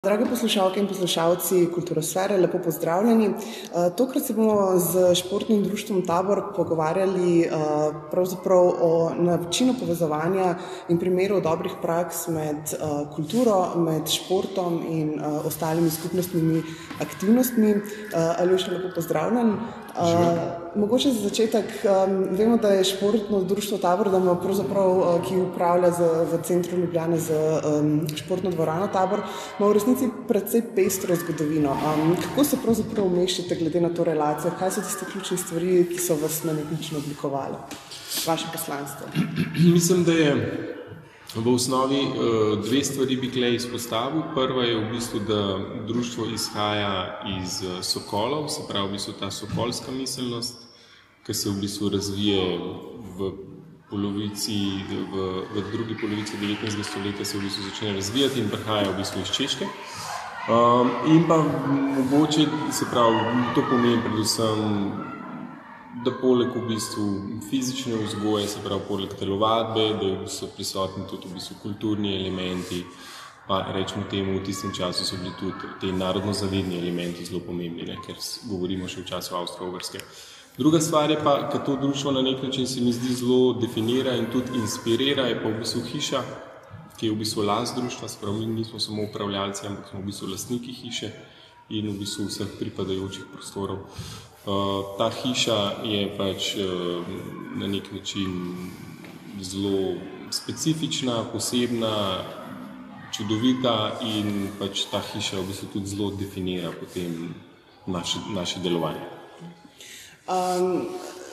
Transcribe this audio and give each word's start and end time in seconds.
Drage 0.00 0.24
poslušalke 0.24 0.80
in 0.80 0.86
poslušalci 0.88 1.56
Kulturosfere, 1.74 2.38
lepo 2.40 2.58
pozdravljeni. 2.64 3.26
Eh, 3.26 3.90
tokrat 3.96 4.24
se 4.24 4.32
bomo 4.34 4.78
z 4.78 5.14
športnim 5.14 5.64
društvom 5.64 6.06
Tabor 6.06 6.40
pogovarjali 6.56 7.42
eh, 7.42 7.50
o 8.80 9.10
načinu 9.18 9.74
povezovanja 9.80 10.54
in 10.88 10.98
primeru 10.98 11.40
dobrih 11.40 11.72
praks 11.82 12.28
med 12.28 12.56
eh, 12.56 12.78
kulturo, 13.14 13.74
med 13.76 14.08
športom 14.08 14.80
in 14.88 15.20
ostalimi 15.44 15.90
skupnostnimi 15.90 16.62
aktivnostmi. 17.00 17.74
Aljoša, 18.38 18.70
lepo 18.70 18.94
pozdravljen. 18.94 19.56
Mogoče 20.74 21.10
za 21.10 21.20
začetek, 21.20 21.64
vemo, 22.30 22.56
da 22.56 22.68
je 22.68 22.84
športno 22.84 23.40
društvo 23.42 23.78
Tabor, 23.78 24.10
da 24.10 24.18
ima 24.18 24.36
pravzaprav, 24.36 25.20
ki 25.28 25.36
upravlja 25.36 25.90
z, 25.90 26.10
v 26.32 26.38
centru 26.42 26.78
Ljubljane 26.78 27.18
z 27.18 27.32
športno 28.16 28.50
dvorano 28.50 28.86
Tabor, 28.86 29.22
ima 29.58 29.68
v 29.68 29.72
resnici 29.72 30.08
precej 30.28 30.62
pestro 30.74 31.16
zgodovino. 31.16 31.70
Um, 31.70 32.16
kako 32.22 32.44
se 32.44 32.58
pravzaprav 32.64 33.06
umeščate 33.06 33.56
glede 33.56 33.80
na 33.80 33.90
to 33.94 34.04
relacijo? 34.04 34.52
Kaj 34.58 34.70
so 34.70 34.86
tiste 34.86 35.06
ključne 35.12 35.36
stvari, 35.36 35.86
ki 35.90 35.98
so 35.98 36.18
vas 36.22 36.44
na 36.44 36.52
nek 36.52 36.70
način 36.70 36.96
oblikovali, 36.96 37.56
vaše 38.26 38.46
poslanstvo? 38.52 39.06
Mislim, 39.74 40.04
da 40.04 40.12
je 40.12 40.79
v 41.34 41.54
osnovi 41.54 42.00
uh, 42.02 42.64
dve 42.64 42.84
stvari 42.84 43.16
bi 43.16 43.30
klej 43.30 43.54
izpostavil. 43.54 44.22
Prva 44.34 44.64
je 44.64 44.76
v 44.76 44.90
bistvu, 44.90 45.20
da 45.28 45.58
društvo 45.86 46.26
izhaja 46.34 47.20
iz 47.38 47.62
uh, 47.62 47.84
sokolov, 47.84 48.48
se 48.48 48.62
pravi 48.68 48.88
v 48.88 48.92
bistvu 48.92 49.14
ta 49.20 49.30
sokolska 49.30 49.92
miselnost, 49.92 50.66
ki 51.26 51.34
se 51.34 51.50
v 51.50 51.60
bistvu 51.60 51.88
razvije 51.88 52.58
v 53.18 53.32
polovici, 53.90 54.82
v, 54.90 55.44
v 55.54 55.64
drugi 55.72 55.94
polovici 56.00 56.36
19. 56.38 56.82
stoletja 56.82 57.24
se 57.24 57.38
v 57.38 57.42
bistvu 57.42 57.62
začne 57.70 57.92
razvijati 57.94 58.40
in 58.40 58.50
prihaja 58.50 58.90
v 58.90 58.96
bistvu 58.96 59.22
iz 59.22 59.30
Češke. 59.30 59.66
Um, 60.48 60.90
in 61.06 61.28
pa 61.28 61.36
mogoče 61.98 62.46
se 62.72 62.86
pravi, 62.90 63.18
to 63.54 63.62
pomeni 63.70 64.02
predvsem, 64.02 64.58
da 66.04 66.12
poleg 66.20 66.54
v 66.54 66.66
bistvu 66.68 67.06
fizične 67.50 67.98
vzgoje, 68.04 68.48
se 68.48 68.64
pravi, 68.64 68.86
poleg 68.88 69.14
telovadbe, 69.18 69.86
da 70.00 70.28
so 70.28 70.50
prisotni 70.56 71.06
tudi 71.10 71.28
v 71.28 71.38
bistvu 71.38 71.56
kulturni 71.62 72.16
elementi. 72.16 72.84
Pa 73.48 73.64
rečemo 73.74 74.04
temu, 74.10 74.36
v 74.38 74.44
tistem 74.46 74.70
času 74.70 75.04
so 75.04 75.16
bili 75.18 75.32
tudi 75.40 75.72
ti 75.80 75.88
narodno-zavedni 75.92 76.78
elementi 76.78 77.24
zelo 77.26 77.40
pomembni, 77.42 77.82
ne, 77.88 77.96
ker 78.04 78.14
govorimo 78.46 78.86
še 78.86 79.00
v 79.02 79.08
času 79.10 79.34
Avstrije-Ogrske. 79.34 79.98
Uh, 79.98 80.40
Druga 80.60 80.80
stvar 80.80 81.10
je 81.10 81.16
pa, 81.24 81.48
da 81.52 81.64
to 81.64 81.76
društvo 81.76 82.10
na 82.10 82.22
nek 82.22 82.42
način 82.42 82.66
se 82.66 82.80
mi 82.80 82.92
zdi 82.92 83.14
zelo 83.14 83.52
definira 83.52 84.14
in 84.16 84.26
tudi 84.32 84.58
inspirira, 84.58 85.22
je 85.22 85.42
pa 85.42 85.48
v 85.48 85.58
bistvu 85.58 85.80
hiša, 85.92 86.22
ki 86.98 87.06
je 87.06 87.12
v 87.12 87.16
bistvu 87.16 87.42
last 87.42 87.76
društva, 87.76 88.08
spravo 88.08 88.36
mi 88.36 88.46
nismo 88.46 88.80
samo 88.80 89.02
upravljalci, 89.02 89.66
ampak 89.66 89.88
smo 89.88 90.00
v 90.00 90.04
bistvu 90.04 90.28
lastniki 90.28 90.72
hiše 90.72 91.10
in 91.70 91.90
v 91.90 91.98
bistvu 92.02 92.26
vseh 92.26 92.50
pripadajočih 92.58 93.30
prostorov. 93.32 93.86
Uh, 94.46 94.96
ta 94.98 95.10
hiša 95.10 95.84
je 95.84 96.00
pač 96.16 96.56
uh, 96.56 97.04
na 97.56 97.66
nek 97.66 97.92
način 97.92 98.54
zelo 99.40 100.00
specifična, 100.30 101.24
posebna, 101.32 102.24
čudovita 103.12 104.00
in 104.06 104.50
pač 104.58 104.86
ta 104.90 105.02
hiša 105.02 105.42
v 105.42 105.46
bistvu 105.50 105.66
tudi 105.72 105.86
zelo 105.86 106.10
definira 106.14 106.70
potem 106.72 107.34
naše, 107.86 108.18
naše 108.34 108.62
delovanje. 108.62 109.02
Um, 110.30 110.86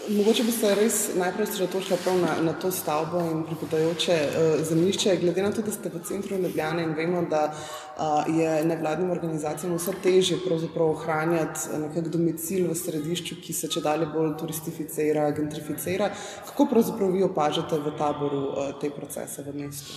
mogoče 0.09 0.43
bi 0.43 0.51
se 0.51 0.75
res 0.75 0.97
najprej 1.15 1.43
osredotočila 1.43 1.97
prav 2.03 2.17
na, 2.19 2.35
na 2.41 2.53
to 2.53 2.71
stavbo 2.71 3.19
in 3.31 3.43
pripadajoče 3.43 4.17
uh, 4.27 4.65
zemljišče. 4.69 5.17
Glede 5.21 5.43
na 5.43 5.51
to, 5.51 5.61
da 5.61 5.71
ste 5.71 5.89
v 5.89 6.01
centru 6.03 6.37
Ljubljane 6.37 6.83
in 6.83 6.93
vemo, 6.95 7.21
da 7.29 7.43
uh, 7.51 8.39
je 8.39 8.65
nevladnim 8.65 9.11
organizacijam 9.11 9.75
vse 9.75 9.95
težje 10.03 10.37
ohranjati 10.79 11.79
nekak 11.79 12.07
domicil 12.07 12.69
v 12.71 12.75
središču, 12.75 13.41
ki 13.41 13.53
se 13.53 13.67
če 13.67 13.81
dalje 13.81 14.05
bolj 14.13 14.37
turistificira, 14.39 15.31
gentrificira, 15.31 16.11
kako 16.45 16.69
pravzaprav 16.71 17.11
vi 17.11 17.23
opažate 17.23 17.79
v 17.79 17.97
taboru 17.97 18.45
uh, 18.47 18.71
te 18.81 18.89
procese 18.89 19.43
v 19.43 19.55
mestu? 19.63 19.93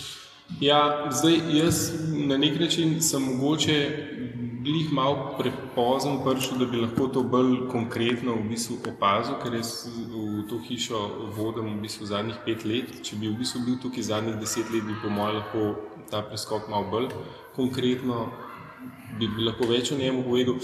Ja, 0.61 1.09
zdaj 1.11 1.39
jaz 1.55 1.93
na 2.11 2.37
nek 2.37 2.61
način 2.61 3.01
sem 3.03 3.23
mogoče 3.23 3.77
glih 4.65 4.93
malo 4.93 5.35
prepozen 5.39 6.21
prišel, 6.25 6.59
da 6.59 6.67
bi 6.67 6.81
lahko 6.81 7.09
to 7.09 7.23
bolj 7.23 7.69
konkretno 7.73 8.35
v 8.37 8.49
bistvu 8.53 8.77
opazil, 8.93 9.39
ker 9.43 9.57
jaz 9.57 9.89
v 9.89 10.45
to 10.51 10.61
hišo 10.69 11.01
vodim 11.37 11.71
v 11.77 11.81
bistvu 11.87 12.07
zadnjih 12.11 12.39
pet 12.45 12.65
let. 12.69 12.93
Če 13.03 13.17
bi 13.17 13.31
v 13.31 13.39
bistvu 13.41 13.65
bil 13.67 13.81
tukaj 13.83 14.09
zadnjih 14.11 14.39
deset 14.43 14.69
let, 14.75 14.85
bi 14.85 14.99
po 15.03 15.13
mojem 15.13 15.41
lahko 15.41 15.67
ta 16.11 16.23
preskok 16.27 16.69
malo 16.69 16.91
bolj 16.91 17.11
konkretno, 17.57 18.29
bi, 19.19 19.29
bi 19.29 19.49
lahko 19.49 19.69
več 19.71 19.93
o 19.93 19.99
njemu 19.99 20.25
povedal. 20.29 20.61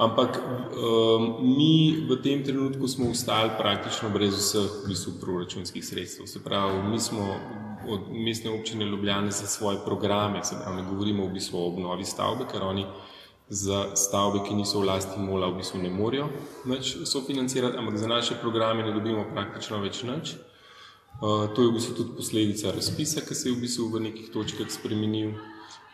Ampak 0.00 0.38
um, 0.40 1.24
mi 1.44 2.06
v 2.08 2.16
tem 2.24 2.40
trenutku 2.44 2.88
smo 2.88 3.10
ostali 3.12 3.52
praktično 3.58 4.08
brez 4.08 4.32
vseh 4.32 4.80
v 4.84 4.94
bistvu, 4.94 5.18
proračunskih 5.20 5.84
sredstev. 5.84 6.30
Se 6.30 6.40
pravi, 6.40 6.80
mi 6.88 7.00
smo 7.00 7.26
od 7.90 8.08
mestne 8.12 8.54
občine 8.54 8.84
Ljubljane 8.88 9.30
za 9.30 9.46
svoje 9.46 9.80
programe, 9.84 10.44
se 10.44 10.56
pravi, 10.56 10.80
ne 10.80 10.88
govorimo 10.88 11.26
v 11.26 11.34
bistvu 11.36 11.58
o 11.58 11.68
obnovi 11.68 12.04
stavbe, 12.04 12.48
ker 12.48 12.64
oni 12.64 12.86
za 13.50 13.96
stavbe, 13.96 14.44
ki 14.48 14.54
niso 14.54 14.80
v 14.80 14.86
lasti 14.86 15.18
mola, 15.18 15.50
v 15.50 15.58
bistvu 15.58 15.82
ne 15.82 15.90
morejo 15.90 16.28
več 16.70 16.94
sofinancirati, 17.04 17.78
ampak 17.78 17.98
za 17.98 18.06
naše 18.06 18.38
programe 18.38 18.86
ne 18.86 18.94
dobimo 18.94 19.26
praktično 19.34 19.82
več 19.82 20.04
nič. 20.06 20.36
Uh, 21.20 21.50
to 21.52 21.66
je 21.66 21.68
v 21.68 21.74
bistvu 21.74 21.94
tudi 21.98 22.14
posledica 22.16 22.70
razpisa, 22.72 23.24
ki 23.26 23.34
se 23.34 23.48
je 23.50 23.56
v 23.56 23.64
bistvu 23.66 23.88
v 23.90 24.04
nekih 24.06 24.30
točkah 24.30 24.70
spremenil. 24.70 25.34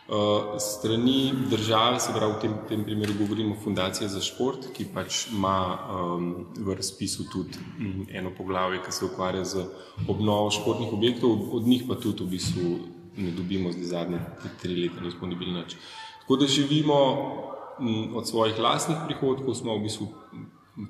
Uh, 0.07 0.55
strani 0.61 1.33
države, 1.51 1.99
se 1.99 2.13
pravi 2.15 2.37
v 2.37 2.39
tem, 2.39 2.53
tem 2.69 2.83
primeru 2.85 3.17
govorimo 3.17 3.57
o 3.57 3.59
Fundaciji 3.59 4.07
za 4.07 4.21
šport, 4.23 4.69
ki 4.71 4.85
pač 4.93 5.25
ima 5.33 5.57
um, 5.91 6.29
v 6.55 6.77
razpisu 6.77 7.25
tudi 7.33 7.59
um, 7.59 8.05
eno 8.07 8.31
poglavje, 8.37 8.79
ki 8.85 8.93
se 8.93 9.03
ukvarja 9.09 9.43
z 9.43 9.65
obnovo 10.07 10.53
športnih 10.53 10.93
objektov, 10.93 11.49
od 11.57 11.67
njih 11.67 11.83
pa 11.89 11.99
tudi 11.99 12.23
v 12.23 12.37
bistvu 12.37 12.69
ne 13.17 13.33
dobimo 13.35 13.73
zdaj 13.73 13.89
zadnje 13.91 14.21
tri 14.61 14.77
leta, 14.77 15.01
nismo 15.03 15.27
dobili 15.27 15.57
nič. 15.57 15.75
Tako 16.21 16.35
da 16.35 16.47
živimo 16.47 16.97
od 18.15 18.27
svojih 18.27 18.59
lastnih 18.59 18.97
prihodkov, 19.05 19.53
smo 19.53 19.77
v 19.77 19.83
bistvu 19.83 20.07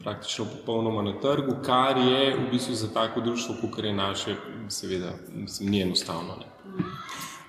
praktično 0.04 0.46
popolnoma 0.46 1.02
na 1.02 1.20
trgu, 1.20 1.56
kar 1.66 1.98
je 1.98 2.36
v 2.36 2.50
bistvu 2.52 2.76
za 2.76 2.94
tako 2.94 3.22
društvo, 3.22 3.56
kot 3.62 3.84
je 3.84 3.94
naše, 3.94 4.36
seveda, 4.70 5.14
mislim, 5.36 5.70
ni 5.70 5.82
enostavno. 5.82 6.36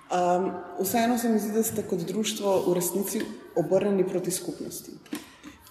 Um, 0.09 0.51
vseeno 0.81 1.19
se 1.19 1.29
mi 1.29 1.39
zdi, 1.39 1.53
da 1.53 1.63
ste 1.63 1.83
kot 1.83 1.99
društvo 1.99 2.65
v 2.69 2.75
resnici 2.75 3.21
obrnjeni 3.57 4.09
proti 4.09 4.31
skupnosti. 4.31 4.93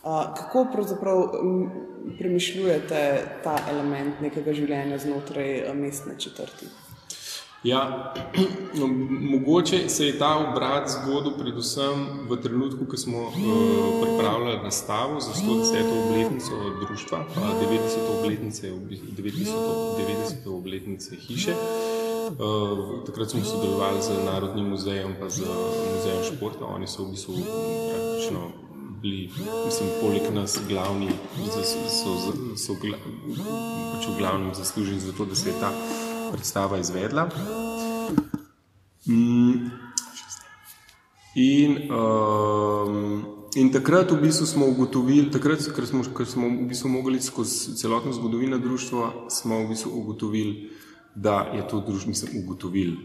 Uh, 0.03 0.35
kako 0.37 0.67
pravzaprav 0.73 1.23
premišljujete 2.19 3.23
ta 3.43 3.57
element 3.69 4.21
nekega 4.21 4.53
življenja 4.53 4.97
znotraj 4.97 5.73
mestne 5.73 6.19
četrti? 6.19 6.67
Ja, 7.63 8.13
no, 8.79 8.87
mogoče 9.31 9.89
se 9.89 10.05
je 10.05 10.19
ta 10.19 10.49
obrat 10.49 10.89
zgodil 10.89 11.31
predvsem 11.39 12.05
v 12.29 12.37
trenutku, 12.41 12.85
ko 12.85 12.97
smo 12.97 13.17
uh, 13.17 13.33
pripravljali 14.01 14.63
nastavo 14.63 15.19
za 15.19 15.33
110. 15.33 16.05
obletnico 16.05 16.51
društva, 16.85 17.25
pa 17.35 17.41
90. 17.41 18.19
obletnice, 18.19 18.71
90. 18.71 19.45
90. 20.45 20.49
obletnice 20.49 21.15
hiše. 21.15 21.53
Uh, 22.27 23.05
takrat 23.05 23.29
smo 23.29 23.43
sodelovali 23.43 24.01
z 24.01 24.09
Narodnim 24.25 24.69
muzejem 24.69 25.15
in 25.21 25.29
z 25.29 25.39
muzejem 25.95 26.23
športa. 26.35 26.65
Oni 26.65 26.87
so 26.87 27.03
v 27.03 27.11
bistvu 27.11 27.33
praktično 27.89 28.39
bili, 29.01 29.29
mislim, 29.65 29.89
poleg 30.01 30.33
nas 30.33 30.59
glavni, 30.69 31.09
so, 31.53 31.63
so, 31.89 32.33
so 32.57 32.73
gla, 32.81 32.97
pač 33.93 34.07
v 34.07 34.17
glavnem 34.17 34.53
zasluženi 34.53 34.99
za 34.99 35.13
to, 35.17 35.25
da 35.25 35.35
se 35.35 35.49
je 35.49 35.55
ta 35.59 35.71
predstava 36.31 36.77
izvedla. 36.77 37.29
Mm. 39.07 39.69
In, 41.35 41.91
um, 41.91 43.25
in 43.55 43.69
takrat 43.71 44.11
v 44.11 44.21
bistvu 44.21 44.45
smo 44.49 44.65
ugotovili, 44.65 45.29
takrat, 45.31 45.61
ker 45.75 45.85
smo, 45.85 46.01
ker 46.01 46.25
smo 46.25 46.49
v 46.49 46.65
bistvu 46.71 46.89
mogli 46.89 47.21
skozi 47.21 47.75
celotno 47.77 48.13
zgodovino 48.13 48.57
društva, 48.57 49.29
smo 49.29 49.61
v 49.61 49.69
bistvu 49.69 49.91
ugotovili, 50.01 50.71
da 51.15 51.51
je 51.53 51.67
to 51.67 51.83
društvo, 51.85 52.09
mislim, 52.09 52.41
ugotovili. 52.43 52.97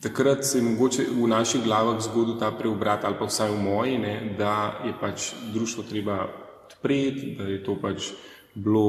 Takrat 0.00 0.44
se 0.44 0.58
je 0.58 0.64
mogoče 0.64 1.04
v 1.12 1.28
naših 1.28 1.64
glavah 1.64 2.00
zgodil 2.00 2.38
ta 2.40 2.52
preobrat, 2.52 3.04
ali 3.04 3.16
pa 3.18 3.28
vsaj 3.28 3.50
v 3.52 3.62
moji, 3.62 3.98
ne, 3.98 4.14
da 4.38 4.80
je 4.84 4.94
pač 5.00 5.32
društvo 5.52 5.84
treba 5.88 6.28
odpreti, 6.64 7.34
da 7.38 7.44
je 7.44 7.64
to 7.64 7.76
pač 7.80 8.12
bilo 8.54 8.84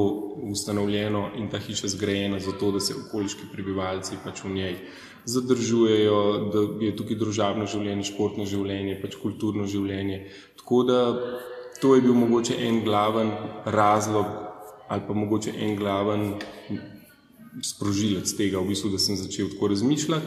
ustanovljeno 0.50 1.28
in 1.38 1.50
ta 1.50 1.58
hiša 1.58 1.88
zgrajena 1.88 2.40
zato, 2.40 2.70
da 2.72 2.80
se 2.80 2.94
okoliški 2.98 3.50
prebivalci 3.52 4.18
pač 4.24 4.44
v 4.44 4.54
njej 4.54 4.76
zadržujejo, 5.24 6.50
da 6.52 6.62
je 6.84 6.96
tukaj 6.96 7.16
družabno 7.16 7.66
življenje, 7.66 8.08
športno 8.10 8.46
življenje, 8.46 8.98
pač 9.02 9.16
kulturno 9.22 9.66
življenje. 9.70 10.24
Tako 10.58 10.82
da 10.88 10.98
to 11.80 11.94
je 11.94 12.02
bil 12.02 12.14
mogoče 12.14 12.58
en 12.66 12.82
glaven 12.84 13.30
razlog 13.64 14.26
ali 14.92 15.02
pa 15.06 15.14
mogoče 15.16 15.54
en 15.56 15.76
glaven 15.76 16.24
sprožilec 17.64 18.28
tega, 18.36 18.60
v 18.60 18.72
bistvu, 18.72 18.90
da 18.92 18.98
sem 19.00 19.16
začel 19.16 19.48
tako 19.54 19.70
razmišljati. 19.72 20.26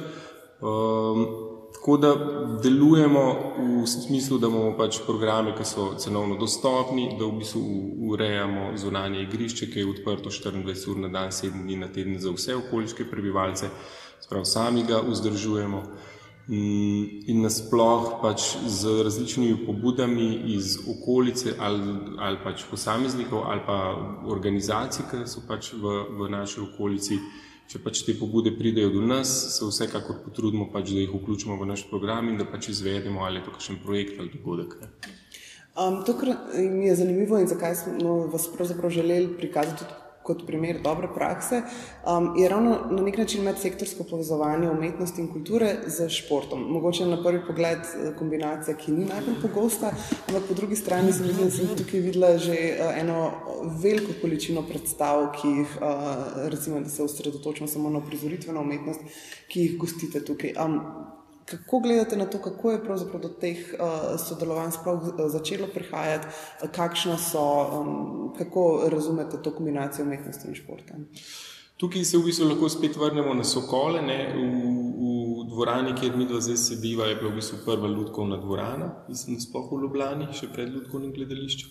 Um, 0.66 1.55
Tako 1.86 1.98
da 1.98 2.16
delujemo 2.64 3.54
v 3.84 3.88
smislu, 3.88 4.38
da 4.38 4.48
imamo 4.48 4.72
pač 4.78 4.98
programe, 5.06 5.52
ki 5.54 5.66
so 5.70 5.84
cenovno 6.02 6.34
dostopni, 6.36 7.12
da 7.20 7.28
v 7.30 7.38
bistvu 7.38 7.62
urejamo 8.10 8.72
zunanje 8.82 9.22
igrišče, 9.22 9.68
ki 9.70 9.84
je 9.84 9.92
odprto 9.92 10.32
24 10.34 10.90
ur 10.90 10.98
na 11.04 11.12
dan, 11.14 11.30
7 11.30 11.62
dni 11.62 11.78
na 11.84 11.92
teden 11.94 12.18
za 12.20 12.34
vse 12.34 12.56
okoliške 12.56 13.06
prebivalce, 13.06 13.70
sprav 14.26 14.50
sami 14.50 14.82
ga 14.90 15.04
vzdržujemo. 15.06 15.84
In 16.50 17.46
nasploh 17.46 18.18
pač 18.22 18.56
z 18.66 19.04
različnimi 19.06 19.66
pobudami 19.70 20.42
iz 20.58 20.80
okolice 20.90 21.54
ali, 21.60 21.98
ali 22.18 22.42
pač 22.44 22.66
posameznikov 22.72 23.46
ali 23.46 23.62
pa 23.68 23.80
organizacij, 24.26 25.06
ki 25.12 25.28
so 25.30 25.46
pač 25.46 25.76
v, 25.78 26.00
v 26.18 26.34
naši 26.34 26.66
okolici, 26.66 27.22
če 27.72 27.82
pač 27.84 28.04
te 28.06 28.14
pobude 28.20 28.54
pridejo 28.56 28.92
do 28.94 29.02
nas, 29.02 29.32
se 29.58 29.66
vsekakor 29.66 30.22
potrudimo, 30.26 30.70
pač, 30.74 30.94
da 30.94 31.02
jih 31.02 31.14
vključimo 31.16 31.58
v 31.60 31.70
naš 31.74 31.88
program 31.90 32.30
in 32.30 32.40
da 32.42 32.46
pač 32.46 32.70
izvedemo 32.74 33.26
ali 33.26 33.44
pa 33.46 33.56
kakšen 33.56 33.82
projekt 33.84 34.20
ali 34.20 34.34
dogodek. 34.34 34.78
Um, 35.76 36.04
to, 36.08 36.16
kar 36.16 36.32
mi 36.56 36.88
je 36.88 36.96
zanimivo 36.96 37.40
in 37.42 37.50
zakaj 37.52 37.76
smo 37.76 38.18
vas 38.32 38.48
pravzaprav 38.54 38.94
želeli 38.96 39.34
prikazati 39.38 39.84
tudi 39.84 40.05
kot 40.26 40.46
primer 40.48 40.82
dobre 40.84 41.08
prakse, 41.16 41.62
um, 41.62 42.34
je 42.38 42.50
ravno 42.50 42.80
na 42.92 43.02
nek 43.02 43.18
način 43.18 43.44
medsektorsko 43.44 44.04
povezovanje 44.10 44.70
umetnosti 44.70 45.22
in 45.22 45.32
kulture 45.34 45.76
z 45.88 46.10
športom. 46.10 46.64
Mogoče 46.74 47.06
na 47.06 47.22
prvi 47.24 47.44
pogled 47.48 47.80
eh, 47.80 48.14
kombinacija, 48.20 48.78
ki 48.78 48.92
ni 48.92 49.06
najbolj 49.06 49.38
pogosta, 49.42 49.92
ampak 50.28 50.48
po 50.48 50.54
drugi 50.54 50.76
strani 50.76 51.14
sem, 51.14 51.28
mislim, 51.28 51.52
sem 51.52 51.76
tukaj 51.78 52.00
videla 52.00 52.38
že 52.38 52.56
uh, 52.56 52.98
eno 52.98 53.32
veliko 53.82 54.14
količino 54.22 54.66
predstav, 54.68 55.28
ki 55.38 55.54
jih, 55.60 55.78
uh, 55.82 56.50
recimo, 56.50 56.80
da 56.80 56.90
se 56.90 57.04
osredotočimo 57.04 57.68
samo 57.68 57.90
na 57.90 58.02
prizoritveno 58.02 58.62
umetnost, 58.62 59.06
ki 59.48 59.62
jih 59.62 59.78
gostite 59.78 60.26
tukaj. 60.26 60.58
Um, 60.66 60.82
Kako 61.46 61.80
gledate 61.80 62.18
na 62.18 62.26
to, 62.26 62.40
kako 62.42 62.72
je 62.72 62.84
pravzaprav 62.84 63.22
do 63.22 63.30
teh 63.30 63.58
uh, 63.74 64.16
sodelovanj 64.20 64.72
sploh 64.72 65.02
uh, 65.02 65.26
začelo 65.30 65.68
prihajati, 65.74 66.28
uh, 66.28 66.70
kakšno 66.74 67.18
so, 67.18 67.44
um, 67.82 68.34
kako 68.38 68.90
razumete 68.92 69.42
to 69.42 69.54
kombinacijo 69.54 70.06
umetnosti 70.06 70.48
in 70.48 70.56
športa? 70.56 70.98
Tukaj 71.78 72.04
se 72.04 72.18
v 72.18 72.24
bistvu 72.24 72.48
lahko 72.48 72.70
spet 72.70 72.96
vrnemo 72.98 73.34
na 73.34 73.44
Sokole. 73.44 74.02
Ne? 74.02 74.18
V, 74.34 74.44
v 74.96 75.50
dvorani, 75.50 75.94
kjer 76.00 76.18
mi 76.18 76.26
dva 76.26 76.40
zdaj 76.42 76.58
sediva, 76.58 77.10
je 77.10 77.20
bila 77.20 77.32
v 77.32 77.42
bistvu 77.42 77.60
prva 77.66 77.88
ljudkovna 77.88 78.38
dvorana, 78.42 78.90
mislim, 79.10 79.40
sploh 79.44 79.68
v 79.72 79.82
Ljubljani, 79.84 80.32
še 80.34 80.50
pred 80.54 80.72
ljudkovnim 80.72 81.14
gledališčem. 81.14 81.70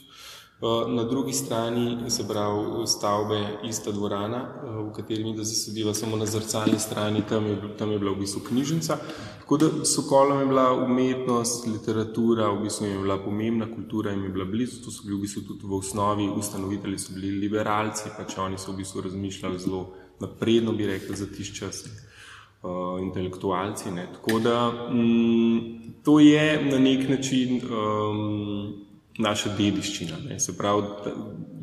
Na 0.89 1.05
drugi 1.05 1.33
strani 1.33 2.11
se 2.11 2.29
pravi 2.29 2.87
stavbe, 2.87 3.59
ista 3.69 3.93
dvorana, 3.93 4.39
v 4.63 4.93
kateri 4.97 5.25
mi 5.25 5.35
zdaj 5.35 5.45
sediva 5.45 5.93
samo 5.95 6.17
na 6.17 6.27
zrcalni 6.27 6.79
strani, 6.79 7.23
tam 7.29 7.47
je, 7.47 7.57
tam 7.79 7.93
je 7.93 7.99
bila 7.99 8.13
v 8.13 8.23
bistvu 8.23 8.41
knjižnica. 8.49 8.97
Tako 9.41 9.57
da 9.57 9.69
so 9.85 10.07
kolom 10.09 10.41
je 10.41 10.47
bila 10.47 10.73
umetnost, 10.73 11.67
literatura, 11.67 12.49
v 12.49 12.63
bistvu 12.63 12.87
je 12.87 12.99
bila 12.99 13.19
pomembna 13.19 13.69
kultura 13.75 14.13
in 14.13 14.23
je 14.25 14.29
bila 14.29 14.45
blizu. 14.45 14.81
To 14.85 14.91
so 14.91 15.05
bili 15.05 15.19
v 15.19 15.27
bistvu 15.27 15.43
tudi 15.49 15.67
v 15.69 15.77
osnovi 15.77 16.31
ustanovitelji, 16.37 16.99
so 16.99 17.13
bili 17.13 17.35
liberalci, 17.45 18.15
pač 18.17 18.39
oni 18.39 18.59
so 18.59 18.73
v 18.73 18.77
bistvu 18.81 19.05
razmišljali 19.05 19.59
zelo 19.59 19.91
napredno, 20.21 20.73
bi 20.73 20.87
rekli, 20.87 21.17
za 21.17 21.27
tiš 21.27 21.53
čas. 21.59 21.85
Uh, 22.65 22.97
intelektualci. 23.03 23.91
Ne. 23.93 24.07
Tako 24.13 24.39
da 24.41 24.73
mm, 24.89 26.01
to 26.05 26.21
je 26.21 26.65
na 26.65 26.79
nek 26.79 27.09
način 27.09 27.61
um, 27.61 28.84
naša 29.19 29.55
dediščina. 29.59 30.19
Ne. 30.29 30.39
Se 30.41 30.57
pravi, 30.59 31.13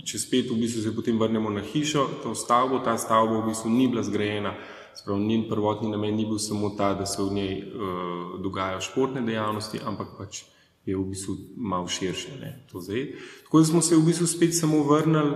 če 0.07 0.19
spet 0.19 0.51
v 0.51 0.59
bistvu 0.62 0.83
se 0.86 0.94
potem 0.95 1.19
vrnemo 1.19 1.50
na 1.51 1.63
hišo, 1.65 2.07
to 2.24 2.36
stavbo, 2.36 2.80
ta 2.86 2.98
stavba 2.98 3.42
v 3.42 3.50
bistvu 3.50 3.71
ni 3.74 3.89
bila 3.92 4.03
zgrajena, 4.07 4.53
sprav, 4.95 5.19
njen 5.19 5.48
prvotni 5.50 5.92
namen 5.92 6.15
ni 6.15 6.25
bil 6.27 6.39
samo 6.39 6.74
ta, 6.77 6.94
da 6.95 7.06
se 7.06 7.21
v 7.21 7.33
njej 7.36 7.53
uh, 7.59 8.39
dogajajo 8.44 8.81
športne 8.88 9.24
dejavnosti, 9.27 9.81
ampak 9.83 10.15
pač 10.18 10.44
je 10.86 10.98
v 10.98 11.03
bistvu 11.12 11.36
malo 11.56 11.88
širše. 11.88 12.39
Tako 12.71 13.59
da 13.59 13.65
smo 13.65 13.81
se 13.81 13.95
v 13.95 14.06
bistvu 14.06 14.27
spet 14.27 14.56
samo 14.57 14.83
vrnili 14.83 15.36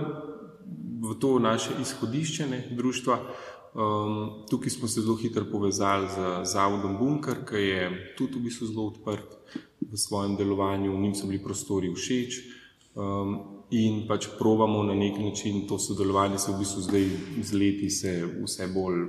v 1.06 1.14
to 1.20 1.38
naše 1.38 1.76
izhodišče 1.80 2.46
ne, 2.46 2.64
društva. 2.76 3.20
Um, 3.76 4.30
tukaj 4.50 4.70
smo 4.70 4.88
se 4.88 5.00
zelo 5.00 5.16
hitro 5.16 5.44
povezali 5.52 6.08
z 6.08 6.48
Zavodom 6.48 6.96
Bunker, 6.96 7.42
ki 7.44 7.56
je 7.56 8.14
tudi 8.16 8.38
v 8.38 8.48
bistvu 8.48 8.66
zelo 8.70 8.86
odprt 8.88 9.36
v 9.80 9.98
svojem 10.00 10.36
delovanju, 10.36 10.96
njim 10.96 11.12
so 11.14 11.26
bili 11.28 11.42
prostori 11.44 11.90
všeč 11.92 12.38
um, 12.94 13.36
in 13.70 14.06
pač 14.08 14.30
probamo 14.38 14.80
na 14.82 14.94
nek 14.94 15.20
način 15.20 15.66
to 15.68 15.78
sodelovanje, 15.78 16.38
se 16.38 16.52
v 16.52 16.58
bistvu 16.58 16.86
zdaj 16.88 17.04
z 17.42 17.52
leti 17.52 17.90
se 17.90 18.16
vse 18.24 18.72
bolj, 18.72 19.04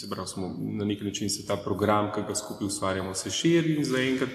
se 0.00 0.08
pravi, 0.08 0.28
smo 0.28 0.56
na 0.80 0.88
nek 0.88 1.04
način 1.04 1.30
se 1.30 1.46
ta 1.46 1.60
program, 1.60 2.08
ki 2.14 2.24
ga 2.28 2.34
skupaj 2.34 2.66
ustvarjamo, 2.66 3.14
se 3.14 3.30
širi 3.30 3.76
in 3.76 3.84
zaenkrat 3.84 4.30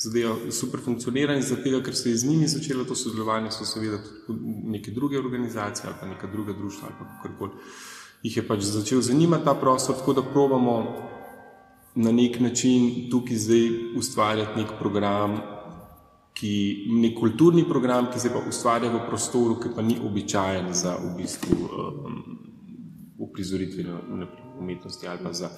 zadeva 0.00 0.50
super 0.50 0.80
funkcionira 0.80 1.36
in 1.36 1.42
zato, 1.42 1.80
ker 1.84 1.94
se 1.94 2.10
je 2.10 2.16
z 2.16 2.24
njimi 2.24 2.48
začelo 2.48 2.84
to 2.84 2.94
sodelovanje, 2.94 3.50
so 3.52 3.68
seveda 3.68 4.00
tudi 4.26 4.40
neke 4.64 4.90
druge 4.90 5.18
organizacije 5.18 5.90
ali 5.90 6.00
pa 6.00 6.06
neka 6.06 6.32
druga 6.32 6.52
društva 6.52 6.88
ali 6.88 6.96
kakorkoli. 6.98 7.52
Jih 8.22 8.36
je 8.36 8.44
pač 8.46 8.62
začel 8.62 9.00
zanimati 9.02 9.44
ta 9.44 9.54
prostor, 9.54 9.96
tako 9.98 10.12
da 10.12 10.22
probamo 10.22 10.76
na 11.94 12.12
nek 12.12 12.40
način 12.40 13.10
tukaj 13.10 13.36
zdaj 13.36 13.64
ustvarjati 13.98 14.60
nek 14.60 14.76
program, 14.78 15.40
ki, 16.34 16.52
nek 17.02 17.18
kulturni 17.18 17.64
program, 17.68 18.08
ki 18.12 18.20
se 18.20 18.30
pa 18.32 18.40
ustvarja 18.48 18.90
v 18.90 19.02
prostoru, 19.08 19.58
ki 19.60 19.74
pa 19.76 19.82
ni 19.82 19.98
običajen 20.00 20.72
za 20.72 20.96
v 21.02 21.12
bistvu 21.16 21.58
um, 21.58 22.22
uprizoritvene 23.18 24.26
umetnosti 24.58 25.08
ali 25.08 25.20
pa 25.24 25.32
za, 25.32 25.50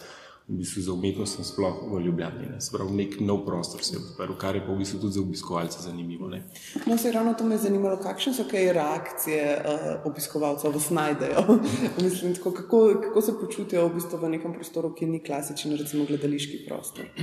v 0.48 0.58
bistvu 0.60 0.82
za 0.82 0.92
umetnost 0.92 1.40
sploh 1.42 1.76
v 1.88 2.00
Ljubljani. 2.04 2.46
Ne. 2.52 2.60
Sprav 2.60 2.90
nek 2.92 3.16
nov 3.20 3.46
prostor 3.46 3.80
se 3.84 3.94
je 3.96 4.00
odprl, 4.00 4.34
kar 4.36 4.56
je 4.56 4.60
pa 4.66 4.72
v 4.72 4.78
bistvu 4.82 5.00
tudi 5.00 5.16
za 5.16 5.20
obiskovalce 5.20 5.82
zanimivo. 5.82 6.28
Ne. 6.28 6.42
No, 6.86 6.98
se 6.98 7.12
ravno 7.12 7.32
to 7.34 7.44
me 7.44 7.54
je 7.54 7.64
zanimalo, 7.64 7.96
kakšne 7.96 8.34
so 8.34 8.44
kaj 8.50 8.72
reakcije 8.76 9.46
uh, 9.56 10.06
obiskovalcev, 10.10 10.74
vas 10.76 10.90
najdejo. 10.90 11.58
Mislim, 12.04 12.34
tako, 12.34 12.52
kako, 12.52 12.82
kako 13.02 13.22
se 13.22 13.38
počutijo 13.40 13.88
v 13.88 13.94
bistvu 13.94 14.20
v 14.20 14.34
nekem 14.36 14.52
prostoru, 14.52 14.92
ki 14.94 15.06
ni 15.06 15.22
klasičen, 15.24 15.76
recimo 15.80 16.04
gledališki 16.04 16.64
prostor. 16.68 17.08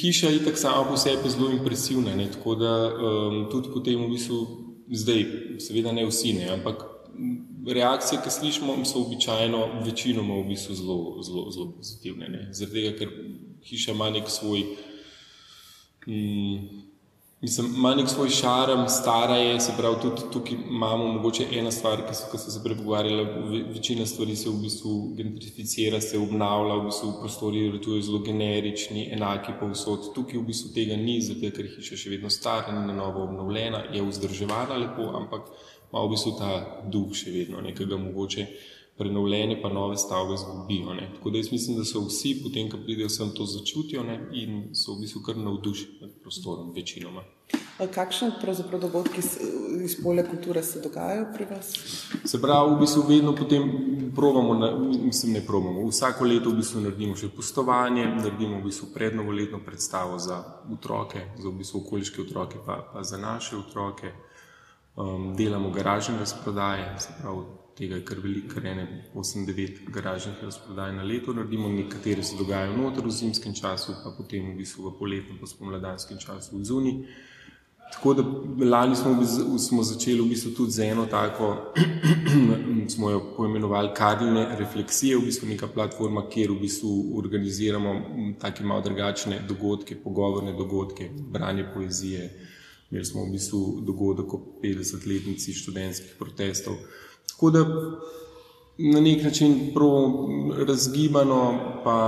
Hiša 0.00 0.28
je 0.30 0.44
tako 0.44 0.56
sama 0.56 0.84
po 0.88 0.96
sebi 0.96 1.30
zelo 1.30 1.50
impresivna, 1.50 2.14
ne? 2.14 2.30
tako 2.30 2.54
da 2.54 2.70
um, 2.86 3.48
tudi 3.50 3.68
potem 3.74 3.98
v 3.98 4.12
bistvu 4.14 4.46
zdaj, 4.94 5.24
seveda 5.58 5.92
ne 5.92 6.06
vsi, 6.06 6.36
ne? 6.38 6.52
ampak 6.54 6.91
reakcije, 7.66 8.20
ki 8.24 8.30
slišimo, 8.30 8.76
so 8.84 9.02
običajno 9.02 9.82
večinoma 9.84 10.40
v 10.40 10.48
bistvu 10.48 10.74
zelo, 10.74 10.98
zelo, 11.22 11.50
zelo 11.50 11.72
pozitivne. 11.76 12.48
Zaradi 12.52 12.80
tega, 12.80 12.96
ker 12.98 13.12
hiša 13.64 13.92
ima 13.92 14.10
nek 14.10 14.30
svoj. 14.30 14.64
Um, 16.06 16.91
Mislim, 17.42 17.72
ima 17.76 17.94
nek 17.94 18.08
svoj 18.08 18.28
šarm, 18.30 18.84
stara 18.88 19.36
je, 19.36 19.60
se 19.60 19.72
pravi, 19.78 19.96
tudi 20.02 20.22
tukaj 20.32 20.56
imamo 20.70 21.06
mogoče 21.06 21.46
ena 21.52 21.70
stvar, 21.70 22.04
ki 22.08 22.14
so, 22.14 22.28
ki 22.30 22.38
so 22.38 22.50
se 22.54 22.60
prepogovarjali, 22.64 23.24
večina 23.74 24.06
stvari 24.06 24.36
se 24.36 24.50
v 24.50 24.60
bistvu 24.62 24.92
gentrificira, 25.16 26.00
se 26.00 26.18
obnavlja, 26.18 26.76
v 26.76 26.84
bistvu 26.84 27.10
prostori 27.20 27.64
so 27.84 27.98
zelo 28.00 28.20
generični, 28.22 29.08
enaki 29.16 29.56
pa 29.60 29.66
vsod. 29.72 30.12
Tukaj 30.14 30.38
v 30.38 30.44
bistvu 30.52 30.70
tega 30.74 30.96
ni, 30.96 31.16
zato 31.20 31.50
ker 31.56 31.66
je 31.66 31.72
hiša 31.80 31.98
še 32.04 32.12
vedno 32.14 32.30
stara, 32.30 32.76
ni 32.76 32.86
na 32.86 32.94
novo 33.00 33.24
obnovljena, 33.26 33.88
je 33.90 34.04
vzdrževana 34.06 34.78
lepo, 34.84 35.10
ampak 35.10 35.50
ima 35.90 36.04
v 36.06 36.12
bistvu 36.14 36.36
ta 36.38 36.52
duh 36.94 37.10
še 37.10 37.34
vedno 37.34 37.66
nekega 37.66 37.98
mogoče 37.98 38.46
prenovljene, 38.98 39.62
pa 39.62 39.68
nove 39.68 39.96
stavbe 39.96 40.36
zgubijo. 40.36 40.94
Ne. 40.94 41.10
Tako 41.14 41.30
da 41.30 41.38
jaz 41.38 41.52
mislim, 41.52 41.76
da 41.76 41.84
so 41.84 42.04
vsi, 42.06 42.36
potem, 42.42 42.70
ko 42.70 42.78
pridejo 42.84 43.08
sem, 43.08 43.30
to 43.34 43.46
začutijo 43.46 44.02
ne, 44.02 44.18
in 44.32 44.74
so 44.74 44.94
v 44.94 45.06
bistvu 45.06 45.22
kar 45.26 45.36
navdušeni 45.36 46.00
nad 46.00 46.10
prostorom, 46.22 46.72
večinoma. 46.76 47.24
Kakšne 47.94 48.30
pravzaprav 48.40 48.80
dogodki 48.80 49.22
iz 49.84 49.96
polja 50.02 50.22
kulture 50.28 50.62
se 50.62 50.80
dogajajo 50.80 51.26
pri 51.34 51.46
vas? 51.50 51.72
Se 52.24 52.40
pravi, 52.40 52.74
v 52.74 52.80
bistvu 52.80 53.02
vedno 53.08 53.32
potem 53.36 53.64
probamo, 54.16 54.54
na, 54.54 54.70
mislim, 54.78 55.32
ne 55.32 55.40
probamo. 55.46 55.88
Vsako 55.88 56.24
leto 56.24 56.50
v 56.50 56.60
bistvu 56.60 56.80
naredimo 56.84 57.16
še 57.16 57.32
postovanje, 57.36 58.04
naredimo 58.06 58.60
v 58.60 58.68
bistvu 58.68 58.92
prednovoletno 58.94 59.58
predstavo 59.64 60.18
za 60.18 60.38
otroke, 60.72 61.24
za 61.38 61.48
v 61.48 61.56
bistvu 61.58 61.80
okoliške 61.80 62.22
otroke, 62.22 62.60
pa, 62.66 62.78
pa 62.92 63.02
za 63.02 63.18
naše 63.18 63.56
otroke. 63.56 64.12
Um, 64.96 65.36
delamo 65.36 65.70
garažne 65.70 66.18
razprodaje, 66.18 66.98
se 66.98 67.08
pravi, 67.20 67.44
tega 67.76 67.96
je 67.96 68.04
kar 68.04 68.18
veliko, 68.20 68.54
kar 68.54 68.66
ene 68.66 69.04
8-9 69.14 69.88
garažnih 69.88 70.42
razprodaj 70.42 70.92
na 70.92 71.02
leto 71.02 71.32
naredimo, 71.32 71.68
nekatere 71.68 72.22
se 72.22 72.36
dogajajo 72.36 72.76
noter 72.76 73.06
v 73.06 73.10
zimskem 73.10 73.54
času, 73.54 73.94
pa 74.04 74.12
potem 74.18 74.52
v 74.52 74.58
bistvu 74.58 74.90
v 74.90 74.92
poletnem, 74.98 75.38
pa 75.40 75.48
spomladanskem 75.48 76.18
času 76.20 76.58
v 76.58 76.64
zuni. 76.64 76.92
Tako 77.92 78.14
da 78.14 78.22
lani 78.68 78.96
smo, 78.96 79.16
smo 79.58 79.82
začeli 79.82 80.20
v 80.20 80.28
bistvu 80.28 80.52
tudi 80.56 80.76
z 80.76 80.92
eno 80.92 81.06
tako, 81.06 81.72
smo 82.94 83.10
jo 83.10 83.24
poimenovali 83.36 83.94
Karline 83.96 84.46
refleksije, 84.60 85.16
v 85.16 85.24
bistvu 85.24 85.48
neka 85.48 85.72
platforma, 85.72 86.28
kjer 86.28 86.52
v 86.52 86.60
bistvu 86.68 87.16
organiziramo 87.16 87.96
take 88.40 88.64
malo 88.64 88.84
drugačne 88.84 89.40
dogodke, 89.48 89.96
pogovorne 89.96 90.52
dogodke, 90.52 91.08
branje 91.32 91.68
poezije. 91.74 92.30
Imeli 92.92 93.04
smo 93.08 93.24
v 93.24 93.32
bistvu 93.32 93.80
dogodek 93.88 94.34
o 94.34 94.38
50-letnici 94.60 95.54
študentskih 95.56 96.10
protestov. 96.18 96.74
Tako 97.28 97.50
da 97.50 97.62
na 98.78 99.00
nek 99.00 99.24
način 99.24 99.72
razgibano, 100.66 101.54
pa 101.84 101.98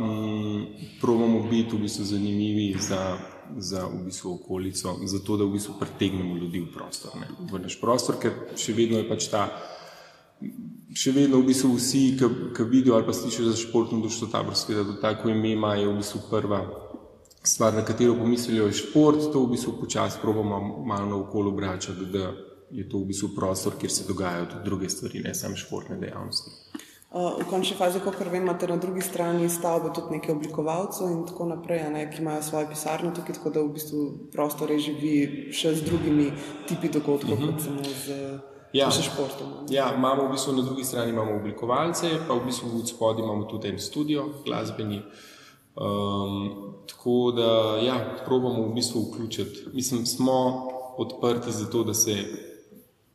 mm, 0.00 0.64
pravimo 1.00 1.42
biti 1.50 1.76
v 1.76 1.80
bistvu 1.80 2.04
zanimivi 2.04 2.76
za, 2.80 3.18
za 3.58 3.84
v 3.84 4.04
bistvu 4.04 4.32
okolico, 4.34 4.96
zato 5.04 5.36
da 5.36 5.44
v 5.44 5.52
bistvu 5.52 5.74
pritegnemo 5.80 6.36
ljudi 6.36 6.60
v 6.60 6.72
prostor, 6.72 7.20
ne, 7.20 7.28
v 7.52 7.60
naš 7.60 7.76
prostor, 7.80 8.16
ker 8.16 8.56
še 8.56 8.72
vedno 8.72 8.96
je 8.96 9.08
pač 9.08 9.28
ta. 9.28 9.44
Še 10.96 11.12
vedno 11.12 11.44
v 11.44 11.52
bistvu 11.52 11.74
vsi, 11.76 12.16
ki 12.56 12.64
vidijo 12.64 12.96
ali 12.96 13.04
pa 13.04 13.12
slišijo 13.12 13.52
za 13.52 13.60
športno 13.60 14.00
društvo 14.00 14.32
Tabor, 14.32 14.56
seveda 14.56 14.88
to 14.88 15.02
tako 15.04 15.28
ime 15.28 15.52
ima, 15.52 15.76
je 15.76 15.84
v 15.84 15.98
bistvu 16.00 16.24
prva 16.30 16.64
stvar, 17.42 17.74
na 17.74 17.84
katero 17.84 18.14
pomislijo, 18.14 18.66
je 18.66 18.72
šport, 18.72 19.32
to 19.32 19.44
v 19.44 19.50
bistvu 19.50 19.72
počasi 19.80 20.18
probamo 20.22 20.84
malo 20.84 21.06
na 21.06 21.16
okolju 21.16 21.48
obračati, 21.48 22.06
da 22.12 22.32
je 22.70 22.88
to 22.88 22.98
v 22.98 23.04
bistvu 23.04 23.28
prostor, 23.36 23.72
kjer 23.80 23.92
se 23.92 24.04
dogajajo 24.08 24.46
tudi 24.46 24.64
druge 24.64 24.88
stvari, 24.88 25.20
ne 25.20 25.34
samo 25.34 25.56
športne 25.56 25.96
dejavnosti. 25.96 26.50
Uh, 27.10 27.40
v 27.42 27.44
končni 27.50 27.74
fazi, 27.74 27.98
kot 27.98 28.20
vem, 28.20 28.44
imate 28.44 28.68
na 28.70 28.76
drugi 28.76 29.02
strani 29.02 29.48
stavbe 29.50 29.90
tudi 29.94 30.14
nekaj 30.14 30.30
oblikovalcev 30.34 31.08
in 31.10 31.24
tako 31.26 31.48
naprej, 31.50 31.82
ne, 31.90 32.04
ki 32.10 32.22
imajo 32.22 32.42
svoje 32.42 32.68
pisarne 32.70 33.10
tukaj, 33.14 33.34
tako 33.34 33.50
da 33.50 33.64
v 33.64 33.72
bistvu 33.74 34.04
prostor 34.32 34.70
živi 34.78 35.50
še 35.50 35.74
z 35.74 35.88
drugimi 35.88 36.28
tipi 36.68 36.88
dogodkov, 36.88 37.34
uh 37.34 37.40
-huh. 37.40 37.50
kot 37.50 37.64
samo 37.64 37.82
z 37.82 38.38
ja. 38.72 38.90
športom. 38.90 39.66
Ja, 39.70 39.90
imamo 39.96 40.28
v 40.28 40.30
bistvu 40.30 40.52
na 40.52 40.62
drugi 40.62 40.84
strani 40.84 41.10
imamo 41.10 41.34
oblikovalce, 41.36 42.10
pa 42.28 42.34
v 42.34 42.46
bistvu 42.46 42.68
v 42.78 42.86
spodnji 42.86 43.24
imamo 43.24 43.44
tudi 43.44 43.68
en 43.68 43.78
studio 43.78 44.28
glasbeni. 44.44 45.02
Um, 45.76 46.50
tako 46.88 47.32
da, 47.36 47.78
ja, 47.86 48.16
probamo 48.26 48.66
v 48.66 48.74
bistvu 48.74 49.00
vključiti. 49.00 49.68
Mislim, 49.72 50.06
smo 50.06 50.68
odprti 50.96 51.52
za 51.52 51.70
to, 51.70 51.84
da 51.84 51.94
se 51.94 52.16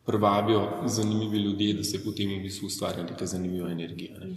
privabijo 0.06 0.68
zanimivi 0.86 1.38
ljudje, 1.38 1.74
da 1.74 1.84
se 1.84 2.04
potem 2.04 2.40
v 2.40 2.44
bistvu 2.44 2.66
ustvarja 2.66 3.04
neka 3.04 3.26
zanimiva 3.26 3.72
energija. 3.72 4.20
Ne. 4.20 4.36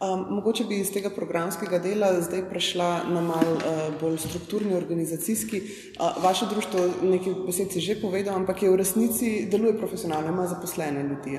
Um, 0.00 0.26
mogoče 0.34 0.64
bi 0.64 0.78
iz 0.80 0.88
tega 0.92 1.10
programskega 1.10 1.78
dela 1.78 2.08
zdaj 2.22 2.46
prešla 2.48 3.02
na 3.08 3.20
mal 3.20 3.50
uh, 3.52 3.80
bolj 4.00 4.16
strukturni, 4.18 4.74
organizacijski. 4.74 5.60
Uh, 5.60 6.24
vaše 6.24 6.46
društvo, 6.50 6.86
nekaj 7.02 7.34
besed 7.46 7.72
si 7.72 7.80
že 7.80 7.98
povedal, 8.00 8.36
ampak 8.36 8.62
je 8.62 8.70
v 8.70 8.78
resnici 8.80 9.46
deluje 9.50 9.76
profesionalno, 9.78 10.32
ima 10.32 10.46
zaposlene 10.46 11.02
ljudi. 11.02 11.36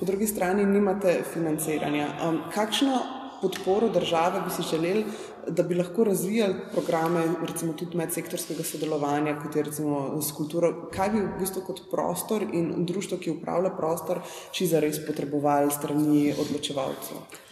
Po 0.00 0.04
drugi 0.04 0.26
strani 0.26 0.66
nimate 0.66 1.22
financiranja. 1.32 2.08
Um, 2.28 2.42
kakšno 2.54 3.00
podporo 3.42 3.88
države 3.88 4.40
bi 4.44 4.50
si 4.50 4.62
želeli, 4.70 5.04
da 5.48 5.62
bi 5.62 5.74
lahko 5.74 6.04
razvijali 6.04 6.54
programe, 6.72 7.24
recimo 7.46 7.72
tudi 7.72 7.96
medsektorskega 7.96 8.62
sodelovanja, 8.62 9.38
kot 9.42 9.56
je 9.56 9.62
recimo 9.62 10.22
s 10.22 10.32
kulturo, 10.32 10.72
kaj 10.94 11.10
bi 11.10 11.20
v 11.20 11.38
bistvu 11.38 11.62
kot 11.66 11.82
prostor 11.90 12.42
in 12.52 12.86
društvo, 12.86 13.18
ki 13.18 13.30
upravlja 13.30 13.70
prostor, 13.76 14.20
či 14.52 14.66
zares 14.66 14.98
potrebovali 15.06 15.70
strani 15.70 16.34
odločevalcev? 16.38 17.42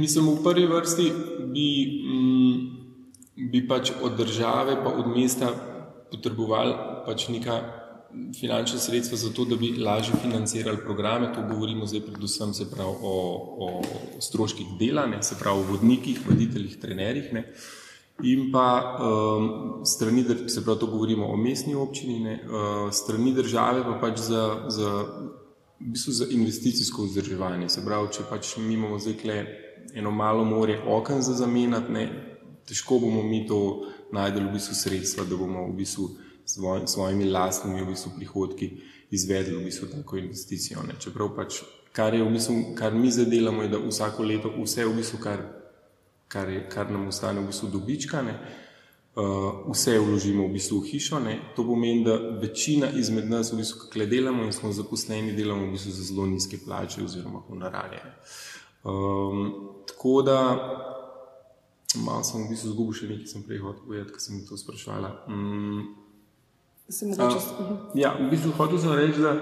Mislim, 0.00 0.28
v 0.32 0.42
prvi 0.44 0.66
vrsti 0.66 1.12
bi, 1.52 1.68
mm, 2.08 2.56
bi 3.52 3.66
pač 3.68 3.92
od 4.02 4.16
države 4.16 4.78
pa 4.84 4.92
od 4.92 5.12
mesta 5.16 5.52
potrebovali 6.10 6.74
pač 7.06 7.28
nekaj 7.28 7.81
finančne 8.40 8.78
sredstva 8.78 9.18
za 9.18 9.30
to, 9.32 9.44
da 9.44 9.56
bi 9.56 9.76
lažje 9.76 10.14
financirali 10.22 10.78
programe. 10.84 11.32
To 11.34 11.44
govorimo 11.54 11.86
zdaj 11.86 12.00
predvsem 12.00 12.52
pravi, 12.70 12.96
o, 13.02 13.14
o 13.58 13.82
stroških 14.20 14.66
dela, 14.78 15.06
ne, 15.06 15.22
se 15.22 15.38
pravi 15.38 15.60
o 15.60 15.70
vodnikih, 15.72 16.20
voditeljih, 16.28 16.78
trenerjih. 16.80 17.32
Ne. 17.32 17.44
In 18.22 18.50
pa 18.52 18.66
um, 19.00 19.84
strani, 19.84 20.24
se 20.48 20.64
pravi, 20.64 20.80
to 20.80 20.86
govorimo 20.86 21.26
o 21.26 21.36
mestni 21.36 21.74
občini, 21.74 22.20
ne, 22.20 22.40
uh, 22.44 22.92
strani 22.92 23.34
države 23.34 23.84
pa 23.84 23.98
pač 24.00 24.18
za, 24.18 24.64
za, 24.68 24.90
v 25.80 25.92
bistvu 25.94 26.12
za 26.12 26.26
investicijsko 26.30 27.06
vzdrževanje. 27.08 27.68
Se 27.68 27.84
pravi, 27.84 28.12
če 28.12 28.28
pač 28.30 28.56
mi 28.56 28.74
imamo 28.74 28.98
zdaj 28.98 29.46
eno 29.94 30.10
malo 30.10 30.44
more 30.44 30.78
okn 30.86 31.20
za 31.20 31.34
zamenjati, 31.34 31.92
ne, 31.92 32.04
težko 32.68 32.98
bomo 32.98 33.22
mi 33.22 33.46
to 33.46 33.88
najdeli 34.12 34.48
v 34.48 34.52
bistvu 34.52 34.74
sredstva, 34.74 35.24
da 35.24 35.36
bomo 35.36 35.66
v 35.68 35.76
bistvu 35.80 36.08
svoj, 36.44 36.86
svojimi 36.86 37.30
lastnimi 37.30 37.82
v 37.82 37.92
bistvu, 37.92 38.12
prihodki 38.16 38.70
izvedli 39.12 39.56
v 39.56 39.64
bistvu 39.64 39.88
tako 39.88 40.16
investicijo. 40.16 40.82
Ne. 40.88 40.94
Čeprav 41.00 41.34
pač, 41.36 41.62
kar, 41.92 42.16
v 42.16 42.30
bistvu, 42.32 42.56
kar 42.78 42.94
mi 42.94 43.10
zdaj 43.12 43.28
delamo, 43.30 43.62
je, 43.62 43.68
da 43.68 43.80
vsako 43.82 44.24
leto 44.24 44.52
vse, 44.56 44.86
v 44.88 44.96
bistvu, 44.96 45.20
kar, 45.22 45.44
kar, 46.32 46.48
je, 46.48 46.64
kar 46.72 46.90
nam 46.90 47.08
ostane 47.12 47.40
v 47.40 47.50
bistvu 47.50 47.68
dobička, 47.74 48.22
ne, 48.24 48.38
uh, 49.20 49.68
vse 49.68 49.98
vložimo 50.00 50.48
v, 50.48 50.54
bistvu 50.56 50.80
v 50.80 50.92
hišo. 50.94 51.20
Ne. 51.20 51.36
To 51.56 51.66
pomeni, 51.68 52.04
da 52.08 52.16
večina 52.40 52.90
izmed 52.90 53.28
nas, 53.30 53.52
v 53.52 53.60
bistvu, 53.60 53.90
kaj 53.92 54.08
delamo 54.08 54.48
in 54.48 54.56
smo 54.56 54.72
zaposleni, 54.72 55.36
delamo 55.36 55.68
v 55.68 55.76
bistvu 55.76 55.92
za 55.92 56.08
zelo 56.08 56.26
nizke 56.26 56.60
plače 56.64 57.04
oziroma 57.04 57.44
honorarje. 57.48 58.00
Um, 58.82 59.44
tako 59.86 60.22
da, 60.26 60.38
malo 62.00 62.24
sem 62.24 62.46
v 62.46 62.54
bistvu 62.54 62.72
zgubil 62.72 62.96
še 62.96 63.10
nekaj, 63.12 63.28
sem 63.28 63.44
prej 63.44 63.60
hotel 63.60 63.84
povedati, 63.84 64.16
ker 64.16 64.24
sem 64.24 64.40
to 64.48 64.56
sprašvala. 64.56 65.12
Um, 65.28 66.01
Se 66.92 67.06
mogoče... 67.06 67.36
uh, 67.36 67.76
ja, 67.94 68.12
v 68.20 68.28
bistvu 68.30 68.52
hotel 68.58 68.78
sem 68.78 68.92
reči, 68.92 69.22
da 69.24 69.32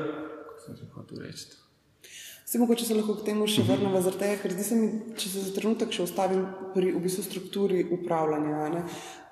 sem 0.65 0.77
se 0.77 0.87
hotel 0.95 1.25
reči. 1.25 1.57
Se 2.47 2.59
mogoče 2.59 2.85
se 2.87 2.95
lahko 2.95 3.15
k 3.19 3.27
temu 3.27 3.47
še 3.47 3.63
mhm. 3.63 3.73
vrnemo, 3.73 3.99
uh 3.99 4.05
-huh. 4.05 4.37
ker 4.43 4.53
zdi 4.53 4.65
se 4.65 4.77
mi, 4.77 4.87
če 5.17 5.29
se 5.29 5.41
za 5.41 5.55
trenutek 5.55 5.93
še 5.93 6.03
ustavim 6.03 6.47
pri 6.75 6.93
v 6.93 7.03
bistvu 7.03 7.23
strukturi 7.23 7.87
upravljanja. 7.91 8.85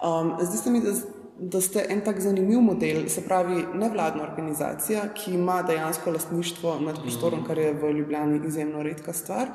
Um, 0.02 0.34
zdi 0.42 0.58
se 0.58 0.70
mi, 0.70 0.80
da 0.80 0.92
da 1.40 1.60
ste 1.60 1.84
en 1.88 2.00
tak 2.04 2.20
zanimiv 2.20 2.60
model, 2.60 3.08
se 3.08 3.22
pravi 3.24 3.62
nevladna 3.74 4.22
organizacija, 4.22 5.02
ki 5.14 5.34
ima 5.34 5.62
dejansko 5.62 6.10
lastništvo 6.10 6.78
nad 6.80 6.98
prostorom, 7.02 7.44
kar 7.46 7.58
je 7.58 7.72
v 7.72 7.90
Ljubljani 7.92 8.40
izjemno 8.46 8.82
redka 8.82 9.12
stvar, 9.12 9.48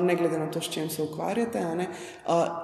ne 0.00 0.16
glede 0.16 0.38
na 0.38 0.50
to, 0.50 0.60
s 0.60 0.68
čim 0.70 0.90
se 0.90 1.02
ukvarjate, 1.02 1.88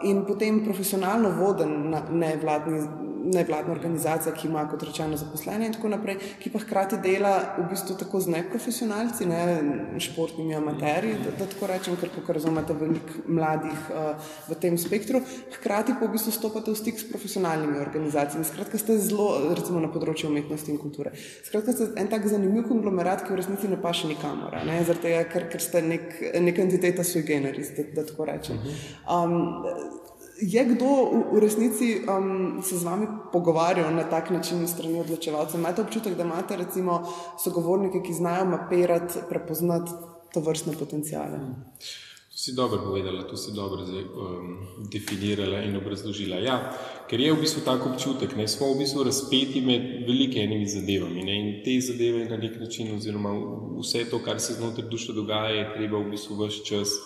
in 0.05 0.25
potem 0.27 0.65
profesionalno 0.65 1.31
voden 1.39 1.95
nevladni. 2.11 2.83
Nevladna 3.21 3.73
organizacija, 3.75 4.35
ki 4.35 4.49
ima, 4.49 4.65
kot 4.71 4.83
rečeno, 4.87 5.17
zaposlene, 5.21 5.67
in 5.69 5.75
tako 5.77 5.91
naprej, 5.93 6.19
ki 6.41 6.53
pa 6.53 6.63
hkrati 6.63 7.01
dela 7.05 7.35
v 7.59 7.67
bistvu 7.71 7.97
tako 8.01 8.21
z 8.21 8.35
neprofesionalci, 8.37 9.29
ne 9.29 9.99
športnimi 10.01 10.57
amaterji, 10.57 11.19
da, 11.25 11.35
da 11.39 11.49
tako 11.51 11.69
rečem, 11.71 11.99
ker, 12.01 12.13
kot 12.15 12.33
razumete, 12.37 12.77
veliko 12.81 13.25
mladih 13.29 13.91
uh, 13.93 14.33
v 14.49 14.59
tem 14.63 14.79
spektru, 14.81 15.23
hkrati 15.59 15.97
pa 15.99 16.09
v 16.09 16.15
bistvu 16.17 16.35
stopate 16.35 16.73
v 16.73 16.79
stik 16.81 17.01
s 17.01 17.09
profesionalnimi 17.11 17.81
organizacijami, 17.83 18.47
Skratka, 18.51 18.79
ste 18.79 18.99
zelo, 18.99 19.29
recimo 19.55 19.81
na 19.83 19.91
področju 19.93 20.31
umetnosti 20.31 20.73
in 20.73 20.79
kulture. 20.81 21.13
Skratka, 21.47 21.75
ste 21.77 21.91
en 22.01 22.11
tak 22.11 22.27
zanimiv 22.31 22.67
konglomerat, 22.69 23.25
ki 23.27 23.35
v 23.35 23.41
resnici 23.41 23.71
ne 23.71 23.79
paše 23.81 24.11
nikamor, 24.11 24.57
ne? 24.67 24.81
zaradi 24.87 25.07
tega, 25.07 25.25
ker, 25.31 25.47
ker 25.53 25.63
ste 25.65 25.83
nek, 25.85 26.07
neka 26.43 26.65
entiteta 26.65 27.05
sui 27.07 27.23
generis, 27.27 27.73
da, 27.77 27.87
da 27.95 28.07
tako 28.09 28.27
rečem. 28.29 28.61
Um, 29.07 30.00
je 30.41 30.65
kdo 30.65 30.87
v, 31.33 31.41
resnici 31.41 32.01
um, 32.05 32.63
se 32.63 32.79
z 32.79 32.85
vami 32.85 33.07
pogovarjal 33.33 33.95
na 33.95 34.05
tak 34.05 34.31
način 34.31 34.69
strani 34.69 35.01
odločevalcev? 35.01 35.61
Imate 35.61 35.83
občutek, 35.83 36.15
da 36.17 36.25
imate 36.25 36.57
recimo 36.57 37.03
sogovornike, 37.45 38.03
ki 38.03 38.15
znajo 38.15 38.45
mapirati, 38.45 39.25
prepoznati 39.29 39.93
to 40.33 40.41
vrstne 40.41 40.77
potencijale? 40.79 41.39
Mm 41.39 42.09
si 42.41 42.55
dobro 42.55 42.81
povedala, 42.85 43.29
to 43.29 43.37
si 43.37 43.53
dobro 43.53 43.85
zdaj, 43.85 44.03
um, 44.03 44.57
definirala 44.93 45.61
in 45.61 45.77
obrazložila. 45.77 46.39
Ja, 46.41 46.73
ker 47.05 47.21
je 47.21 47.35
v 47.35 47.41
bistvu 47.43 47.61
tako 47.67 47.91
občutek, 47.93 48.33
da 48.33 48.47
smo 48.49 48.71
v 48.73 48.79
bistvu 48.81 49.05
razpeti 49.05 49.61
med 49.61 50.09
velikimi 50.09 50.65
zadevami 50.65 51.21
ne, 51.27 51.35
in 51.37 51.49
te 51.65 51.77
zadeve 51.85 52.25
na 52.31 52.39
nek 52.41 52.57
način, 52.57 52.95
oziroma 52.97 53.35
vse 53.83 54.07
to, 54.09 54.23
kar 54.25 54.41
se 54.41 54.57
znotraj 54.57 54.89
duše 54.89 55.13
dogaja, 55.13 55.53
je 55.59 55.67
treba 55.75 56.01
v 56.01 56.15
bistvu 56.15 56.39
vse 56.41 56.65
čas 56.65 56.97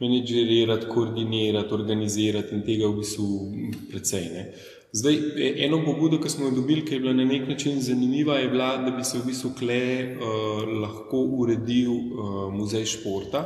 menedžerirati, 0.00 0.88
koordinirati, 0.88 1.74
organizirati 1.74 2.54
in 2.54 2.62
tega 2.64 2.88
v 2.88 3.00
bistvu 3.00 3.26
precej. 3.90 4.28
Ne. 4.34 4.44
Zdaj, 4.92 5.14
e, 5.14 5.50
eno 5.66 5.84
pobudo, 5.84 6.18
ki 6.18 6.28
smo 6.28 6.48
jo 6.48 6.56
dobili, 6.56 6.84
ki 6.84 6.94
je 6.94 7.00
bila 7.00 7.12
na 7.14 7.24
nek 7.24 7.48
način 7.48 7.80
zanimiva, 7.80 8.38
je 8.38 8.48
bila, 8.48 8.76
da 8.76 8.90
bi 8.90 9.04
se 9.04 9.18
v 9.18 9.26
bistvu 9.26 9.52
kle 9.58 9.82
uh, 10.16 10.64
lahko 10.82 11.20
uredil 11.44 11.92
uh, 11.92 12.48
muzej 12.54 12.86
športa. 12.96 13.44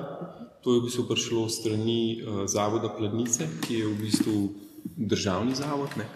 To 0.64 0.74
je 0.74 0.80
v 0.80 0.84
bistvu 0.86 1.04
prišlo 1.10 1.48
strani 1.52 2.22
uh, 2.22 2.46
Zavoda 2.48 2.88
Pladnice, 2.88 3.48
ki 3.66 3.82
je 3.82 3.90
v 3.90 3.98
bistvu 4.00 4.38
državni 4.96 5.54
zavod, 5.54 5.92
ne, 6.00 6.06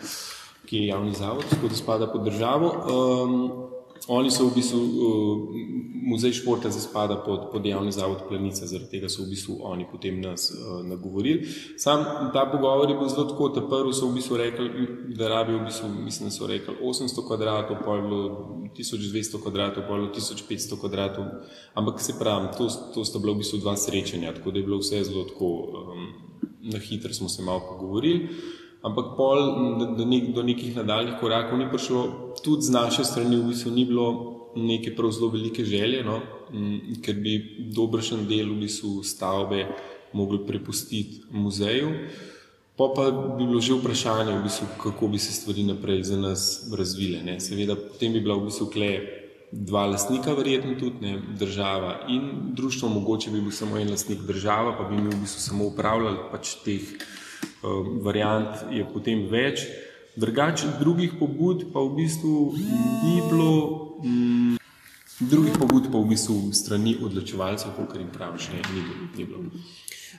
ki 0.65 0.77
je 0.77 0.87
javni 0.87 1.13
zavod, 1.17 1.45
tako 1.51 1.69
da 1.69 1.77
spada 1.77 2.09
pod 2.13 2.25
državo. 2.25 2.73
Um, 2.89 3.78
oni 4.09 4.31
so 4.31 4.49
v 4.49 4.55
bistvu, 4.57 4.81
uh, 4.81 5.39
muzej 6.09 6.33
športa 6.33 6.71
zdaj 6.73 6.85
spada 6.89 7.17
pod, 7.21 7.53
pod 7.53 7.67
javni 7.67 7.93
zavod 7.93 8.25
Pladnice, 8.29 8.67
zaradi 8.67 8.91
tega 8.91 9.09
so 9.13 9.23
v 9.23 9.35
bistvu 9.35 9.59
oni 9.69 9.85
potem 9.85 10.21
nas 10.21 10.49
uh, 10.51 10.81
nagovorili. 10.87 11.45
Sam 11.77 12.33
ta 12.33 12.47
pogovor 12.49 12.89
je 12.91 12.97
bil 12.97 13.09
zelo 13.09 13.29
tako, 13.29 13.49
da 13.53 13.65
prvo 13.69 13.93
so 13.93 14.09
v 14.09 14.17
bistvu 14.17 14.37
rekli, 14.41 14.69
da 15.13 15.29
rabijo, 15.29 15.61
v 15.61 15.69
bistvu, 15.69 15.89
mislim, 15.89 16.33
da 16.33 16.35
so 16.35 16.49
rekli 16.49 16.75
800 16.81 17.27
kvadratov, 17.27 17.77
pa 17.85 17.97
je 17.97 18.03
bilo 18.03 18.25
1200 18.79 19.43
kvadratov, 19.43 19.85
pa 19.85 19.93
je 19.95 20.01
bilo 20.01 20.15
1500 20.15 20.81
kvadratov, 20.81 21.25
ampak 21.75 22.01
se 22.01 22.17
pravi, 22.19 22.49
to, 22.59 22.69
to 22.95 23.05
sta 23.05 23.21
bila 23.21 23.37
v 23.37 23.45
bistvu 23.45 23.61
dva 23.61 23.77
srečanja, 23.77 24.33
tako 24.41 24.51
da 24.51 24.59
je 24.59 24.65
bilo 24.65 24.81
vse 24.81 25.05
zelo 25.05 25.29
tako, 25.29 25.53
um, 25.69 26.09
na 26.73 26.79
hitro 26.79 27.13
smo 27.13 27.29
se 27.29 27.43
malo 27.43 27.61
pogovorili. 27.69 28.29
Ampak 28.83 29.17
pol, 29.19 29.41
da 29.99 30.05
nek, 30.07 30.31
do 30.35 30.43
nekih 30.47 30.77
nadaljnih 30.77 31.19
korakov 31.21 31.59
ni 31.59 31.67
prišlo, 31.71 32.35
tudi 32.45 32.69
z 32.69 32.71
naše 32.71 33.05
strani 33.05 33.37
v 33.37 33.51
bistvu 33.51 33.75
ni 33.75 33.85
bilo 33.85 34.09
neke 34.57 34.95
prav 34.97 35.11
zelo 35.11 35.33
velike 35.35 35.65
želje, 35.65 36.05
no? 36.05 36.21
ker 37.05 37.19
bi 37.19 37.35
dobršen 37.75 38.27
del 38.31 38.55
v 38.55 38.63
bistvu 38.65 39.03
stavbe 39.05 39.67
mogli 40.13 40.41
prepustiti 40.47 41.23
muzeju. 41.31 41.91
Pa 42.79 42.87
pa 42.95 43.11
bi 43.11 43.43
bilo 43.43 43.61
že 43.61 43.75
vprašanje, 43.75 44.39
v 44.39 44.43
bistvu, 44.47 44.67
kako 44.83 45.09
bi 45.09 45.19
se 45.19 45.33
stvari 45.35 45.67
naprej 45.67 46.03
za 46.03 46.17
nas 46.17 46.71
razvile. 46.71 47.23
Ne? 47.27 47.41
Seveda, 47.41 47.75
potem 47.75 48.15
bi 48.15 48.23
bila 48.23 48.39
v 48.39 48.47
bistvu 48.47 48.71
kle 48.71 48.91
dva 49.51 49.87
lastnika, 49.91 50.37
verjetno 50.39 50.79
tudi 50.79 51.03
ne? 51.03 51.19
država 51.39 52.07
in 52.09 52.55
društvo, 52.55 52.89
mogoče 52.89 53.35
bi 53.35 53.41
bil 53.41 53.51
samo 53.51 53.79
en 53.79 53.91
lastnik 53.91 54.23
država, 54.23 54.77
pa 54.79 54.87
bi 54.87 55.03
mi 55.03 55.11
v 55.11 55.21
bistvu 55.25 55.43
samo 55.43 55.67
upravljali, 55.73 56.31
pač 56.31 56.55
teh 56.63 56.95
variant 58.05 58.65
je 58.71 58.85
potem 58.93 59.27
več. 59.31 59.67
Drugače, 60.19 60.73
drugih 60.81 61.15
pobud 61.19 61.69
pa 61.73 61.81
v 61.81 61.95
bistvu 61.95 62.53
ni 62.59 63.21
bilo, 63.31 63.53
mm, 64.03 64.57
drugih 65.31 65.59
pobud 65.59 65.91
pa 65.93 65.99
v 65.99 66.11
bistvu 66.11 66.53
strani 66.53 66.97
odločevalcev, 67.03 67.77
kot 67.77 67.95
jim 67.99 68.11
praviš, 68.11 68.51
ne, 68.55 68.63
ni 68.75 68.83
bilo. 68.83 69.11
Ni 69.15 69.25
bilo. 69.25 69.45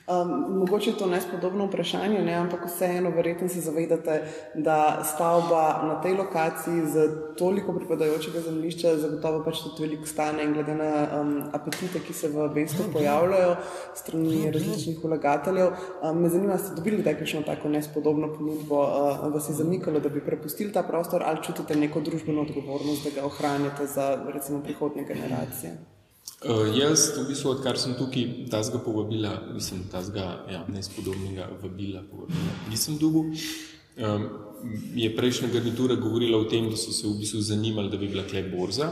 Um, 0.06 0.58
mogoče 0.58 0.90
je 0.90 0.96
to 0.96 1.06
nespodobno 1.06 1.66
vprašanje, 1.66 2.22
ne? 2.22 2.34
ampak 2.34 2.66
vseeno, 2.66 3.10
verjetno 3.10 3.48
se 3.48 3.60
zavedate, 3.60 4.22
da 4.54 5.02
stavba 5.04 5.82
na 5.82 6.00
tej 6.02 6.14
lokaciji 6.14 6.86
z 6.86 7.08
toliko 7.38 7.72
pripadajočega 7.72 8.40
zemljišča 8.40 8.96
zagotovo 8.96 9.44
pač 9.44 9.62
tudi 9.62 9.82
veliko 9.82 10.06
stane 10.06 10.44
in 10.44 10.52
glede 10.52 10.74
na 10.74 10.90
um, 11.20 11.34
apetite, 11.52 12.00
ki 12.06 12.12
se 12.12 12.28
v 12.28 12.48
mestu 12.54 12.86
pojavljajo 12.92 13.56
strani 13.94 14.50
različnih 14.50 15.04
vlagateljev. 15.04 15.72
Um, 16.02 16.22
me 16.22 16.28
zanima, 16.28 16.58
ste 16.58 16.74
dobili 16.74 17.02
kdaj 17.02 17.18
kakšno 17.18 17.42
tako 17.46 17.68
nespodobno 17.68 18.32
ponudbo, 18.34 18.82
uh, 18.82 19.30
vas 19.34 19.48
je 19.48 19.54
zamikalo, 19.54 20.00
da 20.00 20.08
bi 20.08 20.24
prepustili 20.24 20.72
ta 20.72 20.82
prostor 20.82 21.22
ali 21.26 21.42
čutite 21.42 21.76
neko 21.76 22.00
družbeno 22.00 22.42
odgovornost, 22.42 23.04
da 23.04 23.20
ga 23.20 23.26
ohranjate 23.26 23.86
za 23.86 24.12
recimo 24.34 24.62
prihodnje 24.62 25.04
generacije? 25.04 25.99
Uh, 26.40 26.70
jaz, 26.72 27.10
v 27.18 27.26
bistvu, 27.28 27.50
odkar 27.52 27.76
sem 27.76 27.92
tukaj, 27.98 28.48
ta 28.48 28.62
zga 28.64 28.78
povabila, 28.80 29.34
mislim, 29.52 29.82
ta 29.92 30.00
zga 30.00 30.46
ja, 30.48 30.62
nespodobnega 30.72 31.50
vabila, 31.60 32.00
povabila, 32.08 32.54
nisem 32.70 32.96
dugo. 32.96 33.26
Um, 34.00 34.28
je 34.96 35.10
prejšnja 35.16 35.50
garnitura 35.52 35.96
govorila 36.00 36.38
o 36.38 36.46
tem, 36.48 36.70
da 36.70 36.76
so 36.80 36.94
se 36.96 37.08
v 37.08 37.18
bistvu 37.20 37.40
zanimali, 37.44 37.90
da 37.92 38.00
bi 38.00 38.08
bila 38.08 38.24
klep 38.24 38.48
borza. 38.54 38.88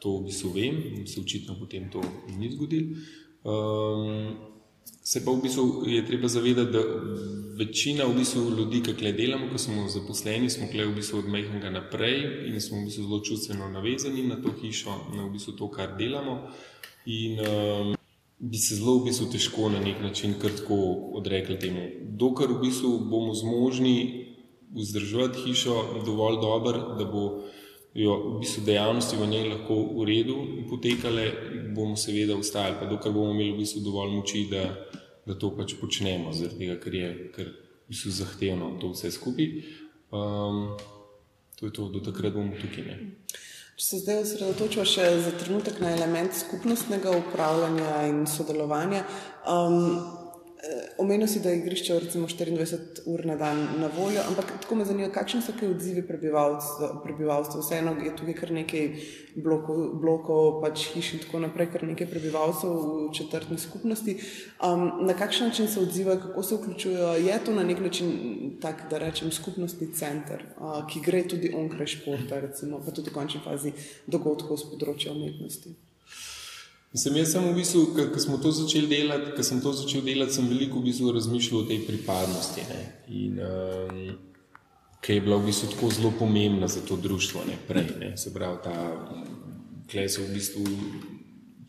To 0.00 0.16
v 0.16 0.30
bistvu 0.30 0.52
vem, 0.54 0.78
se 1.06 1.20
očitno 1.20 1.58
potem 1.60 1.90
to 1.92 2.00
ni 2.38 2.48
zgodilo. 2.52 2.96
Um, 3.44 4.49
Se 5.04 5.24
pa 5.24 5.32
v 5.32 5.42
bistvu 5.42 5.84
je 5.86 6.06
treba 6.06 6.28
zavedati, 6.28 6.72
da 6.72 6.82
večina 7.58 8.04
v 8.04 8.14
bistvu 8.18 8.50
ljudi, 8.58 8.82
ki 8.82 8.92
tukaj 8.92 9.12
delamo, 9.12 9.48
ko 9.52 9.58
smo 9.58 9.88
zaposleni, 9.88 10.50
smo 10.50 10.68
tukaj 10.70 10.86
v 10.86 10.94
bistvu 10.94 11.18
od 11.18 11.28
majhnega 11.28 11.70
naprej 11.70 12.20
in 12.48 12.60
smo 12.60 12.80
v 12.80 12.84
bistvu 12.88 13.06
zelo 13.08 13.20
čustveno 13.24 13.70
navezani 13.72 14.26
na 14.28 14.36
to 14.42 14.52
hišo, 14.62 14.96
na 15.16 15.24
v 15.24 15.32
bistvu 15.34 15.56
to, 15.58 15.70
kar 15.72 15.96
delamo. 15.98 16.36
In 17.06 17.40
um, 17.40 17.94
bi 18.38 18.58
se 18.58 18.76
zelo 18.76 18.98
v 18.98 19.08
bistvu 19.08 19.30
težko 19.32 19.68
na 19.72 19.80
nek 19.80 20.00
način 20.02 20.34
kratko 20.40 20.76
odrekli 21.20 21.58
temu. 21.58 21.88
Dokler 22.20 22.52
v 22.52 22.60
bistvu 22.68 22.98
bomo 23.10 23.34
zmožni 23.34 24.26
vzdrževati 24.76 25.42
hišo 25.44 26.04
dovolj 26.06 26.40
dobro, 26.40 26.94
da 26.98 27.04
bo 27.04 27.24
jo 27.94 28.16
v 28.36 28.40
bistvu 28.40 28.64
dejavnosti 28.64 29.16
v 29.16 29.26
njej 29.26 29.48
lahko 29.48 29.74
v 29.98 30.06
redu 30.06 30.36
potekale, 30.70 31.24
bomo 31.74 31.96
seveda 31.96 32.36
ostali, 32.36 32.76
pa 32.78 32.86
dokler 32.86 33.14
bomo 33.14 33.34
imeli 33.34 33.52
v 33.52 33.62
bistvu 33.64 33.82
dovolj 33.84 34.14
moči, 34.14 34.46
da, 34.50 34.64
da 35.26 35.34
to 35.34 35.50
pač 35.56 35.74
počnemo, 35.80 36.32
zaradi 36.32 36.66
tega, 36.66 36.78
ker 36.82 36.94
je 36.94 37.10
ker 37.34 37.46
v 37.50 37.88
bistvu 37.90 38.10
zahtevno 38.14 38.76
to 38.80 38.92
vse 38.94 39.10
skupaj. 39.10 39.48
Um, 40.10 40.76
to 41.58 41.66
je 41.66 41.72
to, 41.72 41.88
do 41.88 42.00
takrat 42.00 42.34
bomo 42.34 42.54
tukaj. 42.54 42.86
Ne. 42.86 42.96
Če 43.80 43.86
se 43.86 43.98
zdaj 44.04 44.18
osredotočimo 44.22 44.84
še 44.84 45.04
za 45.24 45.30
trenutek 45.40 45.78
na 45.80 45.94
element 45.96 46.34
skupnostnega 46.36 47.14
upravljanja 47.16 48.02
in 48.10 48.26
sodelovanja. 48.28 49.06
Um, 49.48 50.19
omenil 50.98 51.28
si, 51.28 51.40
da 51.40 51.50
je 51.50 51.58
igrišče 51.58 51.98
recimo 51.98 52.28
24 52.28 53.00
ur 53.06 53.26
na 53.26 53.36
dan 53.36 53.56
na 53.78 53.88
voljo, 53.96 54.20
ampak 54.28 54.52
tako 54.60 54.74
me 54.74 54.84
zanima, 54.84 55.08
kakšni 55.12 55.42
so 55.42 55.52
ti 55.52 55.66
odzivi 55.66 56.02
prebivalstva. 56.06 57.60
Vseeno 57.60 57.94
je 58.04 58.12
tukaj 58.16 58.34
kar 58.34 58.52
nekaj 58.52 58.88
blokov, 59.36 59.80
blokov 60.00 60.60
pač 60.62 60.86
hiš 60.94 61.12
in 61.14 61.24
tako 61.24 61.42
naprej, 61.46 61.70
kar 61.72 61.84
nekaj 61.88 62.10
prebivalcev 62.10 62.76
v 62.76 63.10
četrtni 63.16 63.58
skupnosti. 63.58 64.16
Um, 64.60 65.06
na 65.06 65.16
kakšen 65.16 65.48
način 65.48 65.68
se 65.68 65.80
odzivajo, 65.80 66.20
kako 66.20 66.42
se 66.42 66.54
vključujejo? 66.54 67.12
Je 67.14 67.38
to 67.44 67.54
na 67.54 67.64
nek 67.64 67.80
način 67.80 68.10
tak, 68.60 68.86
da 68.90 68.98
rečem, 68.98 69.32
skupnostni 69.32 69.92
center, 69.94 70.44
uh, 70.58 70.82
ki 70.86 71.00
gre 71.00 71.22
tudi 71.28 71.54
onkraj 71.56 71.86
športa, 71.86 72.40
recimo, 72.40 72.82
pa 72.84 72.90
tudi 72.90 73.10
v 73.10 73.14
končni 73.14 73.40
fazi 73.44 73.72
dogodkov 74.06 74.60
z 74.60 74.74
področja 74.74 75.16
umetnosti? 75.16 75.89
Sem 76.90 77.14
jaz 77.14 77.30
sem 77.30 77.44
v 77.46 77.54
bistvu, 77.54 77.94
ko 77.94 78.18
smo 78.18 78.36
to 78.42 78.50
začeli 78.50 78.88
delati, 78.90 79.30
ko 79.36 79.42
sem 79.46 79.60
to 79.62 79.70
začel 79.70 80.02
delati, 80.02 80.34
sem 80.34 80.48
veliko 80.50 80.80
v 80.80 80.88
bistvu 80.90 81.12
razmišljal 81.14 81.60
o 81.60 81.68
tej 81.68 81.84
pripadnosti. 81.86 82.64
Ne? 82.66 82.80
In 83.14 83.38
um, 83.38 84.00
ki 84.98 85.14
je 85.14 85.22
bila 85.22 85.38
v 85.38 85.46
bistvu 85.46 85.70
tako 85.70 85.90
zelo 85.94 86.10
pomembna 86.18 86.66
za 86.66 86.82
to 86.82 86.98
društvo, 86.98 87.46
ne 87.46 87.54
prej. 87.68 87.94
Ne? 88.00 88.16
Se 88.18 88.34
pravi, 88.34 88.58
ta 88.66 88.74
klej 89.86 90.10
so 90.10 90.26
v 90.26 90.34
bistvu 90.34 90.66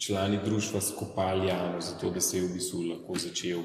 člani 0.02 0.42
društva 0.42 0.82
skopali 0.82 1.54
jamo, 1.54 1.78
zato 1.82 2.10
da 2.10 2.22
se 2.22 2.42
je 2.42 2.48
v 2.48 2.54
bistvu 2.58 2.82
lahko 2.90 3.22
začel. 3.22 3.62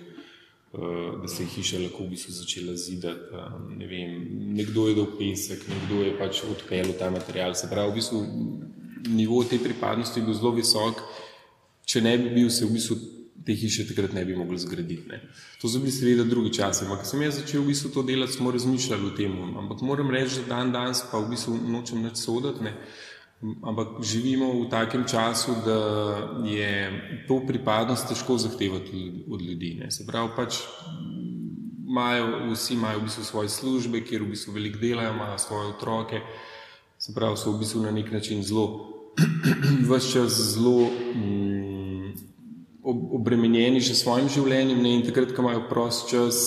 Uh, 0.76 1.22
da 1.22 1.28
se 1.28 1.40
je 1.42 1.48
hiša 1.56 1.80
lahko 1.88 2.04
v 2.04 2.12
bistvu 2.12 2.36
začela 2.36 2.76
zidati. 2.76 3.32
Um, 3.32 3.78
ne 3.80 3.88
vem, 3.88 4.12
nekdo 4.60 4.90
je 4.92 5.00
dal 5.00 5.08
pesek, 5.16 5.64
nekdo 5.72 6.04
je 6.04 6.18
pač 6.20 6.44
odpeljal 6.44 6.92
ta 7.00 7.08
material. 7.08 7.56
Se 7.56 7.72
pravi, 7.72 7.96
v 7.96 7.96
bistvu 7.96 8.20
nivo 9.08 9.40
te 9.44 9.56
pripadnosti 9.56 10.20
je 10.20 10.26
bil 10.26 10.36
zelo 10.36 10.52
visok, 10.52 11.00
če 11.86 12.02
ne 12.02 12.16
bi 12.18 12.34
bil, 12.34 12.50
se 12.50 12.66
v 12.66 12.74
bistvu 12.74 12.98
te 13.46 13.54
hiše 13.54 13.86
takrat 13.86 14.12
ne 14.12 14.24
bi 14.24 14.34
mogli 14.36 14.58
zgraditi. 14.58 15.06
Ne. 15.08 15.20
To 15.62 15.68
so 15.70 15.78
bili 15.78 15.92
seveda 15.94 16.24
drugi 16.26 16.52
časi. 16.58 16.84
Ampak, 16.84 17.06
sem 17.06 17.22
jaz 17.22 17.38
začel 17.38 17.62
v 17.62 17.70
bistvu 17.70 17.92
to 17.94 18.02
delati, 18.02 18.34
smo 18.34 18.50
razmišljali 18.50 19.06
o 19.06 19.12
tem. 19.16 19.36
Ampak 19.62 19.84
moram 19.86 20.10
reči, 20.10 20.42
da 20.42 20.56
dan 20.56 20.72
danes 20.74 21.04
pa 21.10 21.20
v 21.22 21.30
bistvu 21.30 21.54
nočem 21.70 22.02
več 22.02 22.24
soditi. 22.24 22.66
Ne. 22.66 22.74
Ampak 23.62 24.00
živimo 24.02 24.50
v 24.64 24.66
takem 24.72 25.04
času, 25.06 25.54
da 25.62 25.78
je 26.48 26.72
to 27.28 27.38
pripadnost 27.46 28.08
težko 28.10 28.38
zahtevati 28.40 29.06
od 29.30 29.42
ljudi. 29.42 29.76
Ne. 29.84 29.92
Se 29.94 30.08
pravi, 30.08 30.34
pač 30.36 30.58
imajo, 31.86 32.50
vsi 32.50 32.74
imajo 32.74 33.04
v 33.04 33.06
bistvu 33.06 33.24
svoje 33.30 33.52
službe, 33.52 34.02
kjer 34.02 34.26
v 34.26 34.34
bistvu 34.34 34.58
veliko 34.58 34.82
delajo, 34.82 35.14
imajo 35.14 35.38
svoje 35.38 35.70
otroke. 35.76 36.20
Se 36.98 37.14
pravi, 37.14 37.38
so 37.38 37.54
v 37.54 37.62
bistvu 37.62 37.86
na 37.86 37.94
nek 37.94 38.10
način 38.10 38.42
zelo, 38.42 38.66
vse 39.86 40.12
čas 40.12 40.40
zelo. 40.56 40.90
Mm, 41.14 41.45
obremenjeni 42.86 43.80
že 43.80 43.94
svojim 43.98 44.28
življenjem 44.30 44.82
ne? 44.82 44.94
in 44.98 45.04
takrat, 45.06 45.34
ko 45.34 45.42
imajo 45.42 45.66
prost 45.70 46.10
čas, 46.10 46.42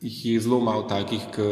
jih 0.00 0.24
je 0.24 0.40
zelo 0.44 0.60
malo 0.60 0.84
takih, 0.88 1.22
ki 1.32 1.46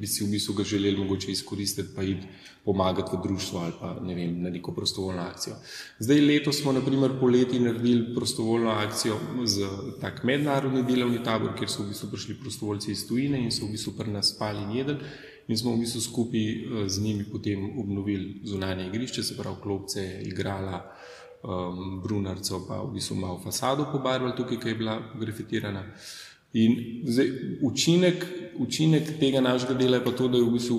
bi 0.00 0.08
si 0.08 0.24
v 0.24 0.30
bistvu 0.32 0.54
ga 0.56 0.64
želeli 0.64 0.96
mogoče 0.96 1.32
izkoristiti, 1.32 1.92
pa 1.94 2.02
jih 2.02 2.24
pomagati 2.64 3.16
v 3.16 3.20
društvu 3.22 3.58
ali 3.58 3.72
pa 3.80 3.90
ne 4.04 4.14
vem, 4.14 4.42
na 4.42 4.50
neko 4.50 4.72
prostovoljno 4.72 5.22
akcijo. 5.22 5.56
Zdaj 5.98 6.20
letos 6.20 6.60
smo 6.60 6.72
naprimer 6.72 7.16
poleti 7.20 7.60
naredili 7.60 8.14
prostovoljno 8.14 8.70
akcijo 8.70 9.16
z 9.44 9.68
tak 10.00 10.24
mednarodni 10.24 10.82
delovni 10.82 11.22
tabor, 11.24 11.54
kjer 11.58 11.70
so 11.70 11.82
v 11.82 11.88
bistvu 11.92 12.10
prišli 12.12 12.38
prostovoljci 12.40 12.92
iz 12.92 13.06
tujine 13.08 13.40
in 13.44 13.52
so 13.52 13.66
v 13.66 13.76
bistvu 13.76 13.96
pri 13.98 14.12
nas 14.12 14.34
spali 14.34 14.62
in 14.62 14.76
jedli. 14.76 14.96
In 15.48 15.58
smo 15.58 15.72
v 15.74 15.80
bistvu 15.82 16.00
skupaj 16.00 16.40
eh, 16.40 16.88
z 16.88 17.02
njimi 17.02 17.24
potem 17.24 17.64
obnovili 17.80 18.40
zunanje 18.44 18.86
igrišče, 18.86 19.22
se 19.22 19.36
pravi 19.36 19.56
klopce, 19.62 20.04
igrala, 20.22 20.84
uh, 20.84 21.19
um, 21.42 22.00
Brunarco, 22.02 22.64
pa 22.68 22.82
v 22.82 22.94
bistvu 22.94 23.16
malo 23.16 23.40
fasado 23.44 23.88
pobarvali 23.92 24.36
tukaj, 24.36 24.60
ki 24.60 24.68
je 24.68 24.74
bila 24.74 24.96
grafitirana. 25.20 25.84
In 26.52 27.04
zdaj, 27.06 27.28
učinek, 27.62 28.26
učinek 28.58 29.18
tega 29.20 29.40
našega 29.40 29.74
dela 29.74 30.00
je 30.00 30.04
pa 30.04 30.12
to, 30.12 30.28
da 30.28 30.38
je 30.38 30.44
v 30.44 30.52
bistvu 30.56 30.78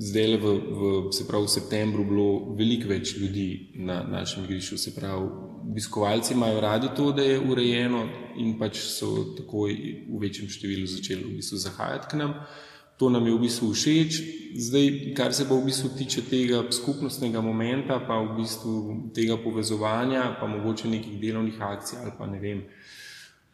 zdaj, 0.00 0.36
v, 0.40 0.54
v, 0.80 1.12
se 1.12 1.24
v 1.28 1.48
septembru 1.48 2.04
bilo 2.04 2.54
veliko 2.56 2.88
več 2.88 3.16
ljudi 3.16 3.74
na 3.74 4.02
našem 4.02 4.44
igrišču. 4.44 4.78
Se 4.78 4.94
pravi, 4.94 5.28
obiskovalci 5.70 6.34
imajo 6.34 6.60
radi 6.60 6.88
to, 6.96 7.12
da 7.12 7.22
je 7.22 7.38
urejeno 7.38 8.06
in 8.38 8.56
pač 8.58 8.80
so 8.80 9.34
takoj 9.36 9.76
v 10.08 10.18
večjem 10.22 10.48
številu 10.48 10.88
začeli 10.88 11.24
v 11.24 11.36
bistvu 11.36 11.60
zahajati 11.60 12.10
k 12.10 12.22
nam. 12.22 12.30
Uh, 12.30 12.69
To 13.00 13.08
nam 13.08 13.24
je 13.26 13.32
v 13.32 13.40
bistvu 13.40 13.72
všeč. 13.72 14.20
Zdaj, 14.60 15.14
kar 15.16 15.32
se 15.32 15.46
pa 15.48 15.56
v 15.56 15.70
bistvu 15.70 15.88
tiče 15.96 16.26
tega 16.28 16.60
skupnostnega 16.68 17.40
momenta, 17.40 17.96
pa 18.04 18.18
v 18.20 18.36
bistvu 18.36 18.74
tega 19.16 19.38
povezovanja, 19.40 20.36
pa 20.40 20.46
mogoče 20.46 20.90
nekih 20.90 21.16
delovnih 21.22 21.56
akcij 21.56 21.96
ali 22.02 22.12
pa 22.18 22.26
ne 22.28 22.40
vem, 22.42 22.60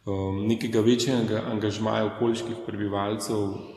um, 0.09 0.43
nekega 0.51 0.83
večjega 0.83 1.45
angažmaja 1.53 2.11
okoliških 2.17 2.65
prebivalcev 2.67 3.77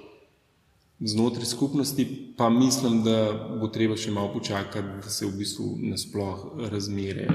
znotraj 0.99 1.45
skupnosti, 1.45 2.33
pa 2.37 2.49
mislim, 2.49 3.03
da 3.03 3.17
bo 3.61 3.67
treba 3.67 3.97
še 3.97 4.11
malo 4.11 4.33
počakati, 4.33 5.03
da 5.03 5.09
se 5.09 5.25
v 5.25 5.37
bistvu 5.37 5.75
nasploh 5.91 6.47
razmere 6.71 7.27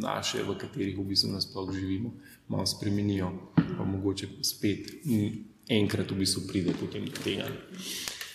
naše, 0.00 0.42
v 0.42 0.56
katerih 0.58 0.98
v 0.98 1.08
bistvu 1.10 1.32
nasploh 1.34 1.72
živimo, 1.74 2.14
malo 2.48 2.66
spremenijo, 2.66 3.32
pa 3.56 3.84
mogoče 3.84 4.28
spet 4.42 4.94
enkrat 5.68 6.10
v 6.10 6.20
bistvu 6.24 6.46
pride 6.48 6.74
potem 6.80 7.06
do 7.08 7.22
tega. 7.24 7.48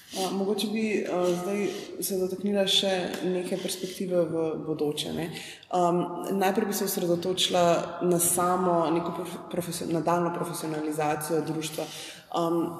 Uh, 0.09 0.31
mogoče 0.33 0.67
bi 0.73 1.05
uh, 1.05 1.27
zdaj 1.41 1.67
se 2.01 2.17
dotaknila 2.17 2.63
še 2.67 2.91
neke 3.29 3.59
perspektive 3.61 4.23
v 4.25 4.45
bodoče. 4.65 5.11
Ne? 5.13 5.27
Um, 5.69 5.99
najprej 6.33 6.65
bi 6.71 6.73
se 6.73 6.87
osredotočila 6.89 7.65
na 8.09 8.19
samo 8.19 8.89
neko 8.89 9.27
profesio 9.51 9.87
nadaljno 9.93 10.33
profesionalizacijo 10.33 11.43
družstva. 11.45 11.85
Um, 12.29 12.77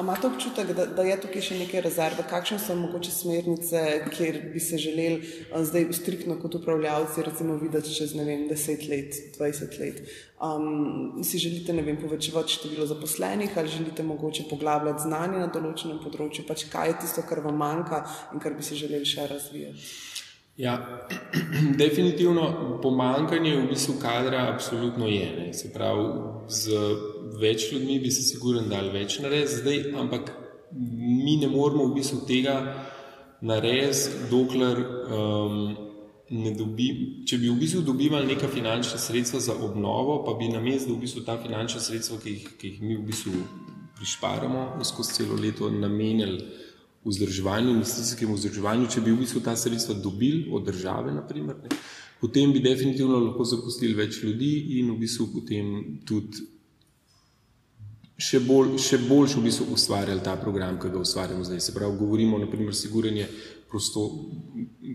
Imate 0.00 0.26
občutek, 0.26 0.72
da, 0.72 0.86
da 0.86 1.02
je 1.06 1.14
tukaj 1.22 1.42
še 1.44 1.56
nekaj 1.60 1.82
rezerve, 1.84 2.24
kakšne 2.26 2.56
so 2.58 2.74
mogoče 2.74 3.12
smernice, 3.14 3.82
kjer 4.10 4.38
bi 4.50 4.62
se 4.62 4.80
želeli 4.82 5.20
uh, 5.20 5.60
zdaj 5.62 5.86
striktno 5.94 6.34
kot 6.42 6.56
upravljavci 6.58 7.22
recimo 7.22 7.54
videti 7.60 7.94
čez 7.94 8.16
ne 8.18 8.24
vem, 8.26 8.48
10 8.50 8.88
let, 8.90 9.18
20 9.38 9.78
let? 9.78 10.00
Um, 10.42 11.20
si 11.22 11.38
želite 11.38 11.76
vem, 11.76 12.00
povečevati 12.02 12.56
število 12.56 12.86
zaposlenih 12.90 13.58
ali 13.58 13.68
želite 13.68 14.02
mogoče 14.02 14.48
poglabljati 14.50 15.06
znanje 15.06 15.38
na 15.38 15.50
določenem 15.54 16.02
področju? 16.02 16.48
Pač 16.48 16.66
kaj 16.72 16.90
je 16.90 16.98
tisto, 17.04 17.26
kar 17.28 17.44
vam 17.46 17.60
manjka 17.62 18.02
in 18.34 18.42
kar 18.42 18.58
bi 18.58 18.66
si 18.66 18.80
želeli 18.80 19.06
še 19.06 19.28
razvijati? 19.30 19.86
Ja, 20.60 21.08
definitivno 21.82 22.78
pomankanje 22.82 23.56
v 23.56 23.68
bistvu 23.70 23.94
kadra 24.02 24.52
absolutno 24.52 25.06
je. 25.08 25.28
Ne. 25.38 25.52
Se 25.56 25.72
pravi, 25.72 26.04
z 26.52 26.80
več 27.40 27.70
ljudmi 27.72 27.96
bi 28.00 28.10
se 28.12 28.26
sigurno 28.26 28.66
dal 28.68 28.90
več 28.92 29.18
narediti, 29.24 29.60
zdaj, 29.62 29.78
ampak 30.02 30.32
mi 30.76 31.38
ne 31.40 31.48
moramo 31.48 31.88
v 31.88 31.96
bistvu 31.96 32.20
tega 32.28 32.58
narediti, 33.40 34.26
dokler 34.28 34.82
um, 34.84 35.56
ne 36.36 36.52
dobi. 36.58 36.90
Če 37.24 37.40
bi 37.40 37.48
v 37.48 37.56
bistvu 37.62 37.80
dobivali 37.86 38.34
neka 38.34 38.50
finančna 38.52 39.00
sredstva 39.00 39.40
za 39.40 39.56
obnovo, 39.56 40.20
pa 40.26 40.36
bi 40.36 40.52
na 40.52 40.60
mestu 40.60 40.92
v 40.92 41.06
bistvu 41.06 41.24
ta 41.24 41.40
finančna 41.40 41.80
sredstva, 41.80 42.20
ki 42.20 42.36
jih, 42.36 42.48
ki 42.60 42.74
jih 42.74 42.84
mi 42.84 43.00
v 43.00 43.06
bistvu 43.08 43.32
prišparamo 43.96 44.84
skozi 44.84 45.22
celo 45.22 45.40
leto, 45.40 45.72
namenjali 45.72 46.68
vzdrževanju, 47.04 47.74
investicijskem 47.78 48.34
vzdrževanju, 48.34 48.88
če 48.92 49.00
bi 49.00 49.14
v 49.14 49.22
bistvu 49.22 49.40
ta 49.44 49.56
sredstva 49.56 49.94
dobili 49.94 50.48
od 50.52 50.66
države, 50.66 51.12
naprimer, 51.16 51.56
ne, 51.62 51.76
potem 52.20 52.52
bi 52.52 52.60
definitivno 52.60 53.18
lahko 53.18 53.44
zaposlili 53.44 53.96
več 53.96 54.22
ljudi 54.22 54.80
in 54.80 54.90
v 54.92 54.98
bistvu 55.00 55.30
potem 55.32 55.70
tudi 56.08 56.44
še, 58.20 58.40
bolj, 58.44 58.76
še 58.82 59.00
boljš 59.08 59.38
v 59.38 59.46
bistvu 59.46 59.70
ustvarjali 59.76 60.24
ta 60.24 60.36
program, 60.36 60.76
ki 60.80 60.92
ga 60.92 61.00
ustvarjamo 61.00 61.46
zdaj. 61.46 61.62
Se 61.64 61.74
pravi, 61.76 61.96
govorimo 61.96 62.38
naprimer 62.38 62.76
siguranje 62.76 63.26
prostor, 63.70 64.10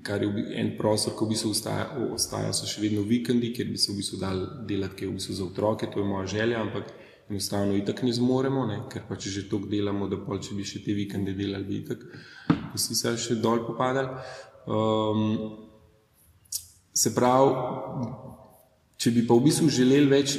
kar 0.06 0.24
je 0.24 0.46
en 0.62 0.76
prostor, 0.78 1.16
ki 1.18 1.26
v 1.26 1.34
bistvu 1.34 1.54
ostaja, 1.56 1.88
ostaja, 2.14 2.54
so 2.54 2.70
še 2.70 2.84
vedno 2.84 3.06
vikendi, 3.08 3.50
kjer 3.56 3.72
bi 3.72 3.82
se 3.82 3.92
v 3.92 3.98
bistvu 4.02 4.22
dal 4.22 4.44
delati, 4.70 5.00
ki 5.00 5.08
je 5.08 5.12
v 5.12 5.18
bistvu 5.18 5.40
za 5.40 5.48
otroke, 5.48 5.90
to 5.90 6.04
je 6.04 6.10
moja 6.10 6.30
želja, 6.36 6.62
ampak 6.62 6.94
enostavno 7.30 7.76
itak 7.76 8.04
ne 8.04 8.14
zmoremo, 8.14 8.66
ne? 8.66 8.80
ker 8.92 9.06
pa 9.10 9.18
če 9.18 9.30
že 9.30 9.48
toliko 9.50 9.70
delamo, 9.70 10.08
da 10.08 10.20
pol, 10.22 10.40
če 10.40 10.56
bi 10.58 10.66
še 10.68 10.84
te 10.86 10.94
vikende 10.94 11.34
delali, 11.34 11.66
bi 11.66 11.80
itak 11.82 12.04
vsi 12.76 12.96
se 12.96 13.16
še 13.18 13.40
dol 13.42 13.66
popadali. 13.66 14.10
Um, 14.66 15.24
se 16.96 17.12
pravi, 17.16 17.54
če 19.02 19.12
bi 19.12 19.26
pa 19.28 19.38
v 19.38 19.46
bistvu 19.50 19.70
želeli 19.74 20.10
več, 20.10 20.38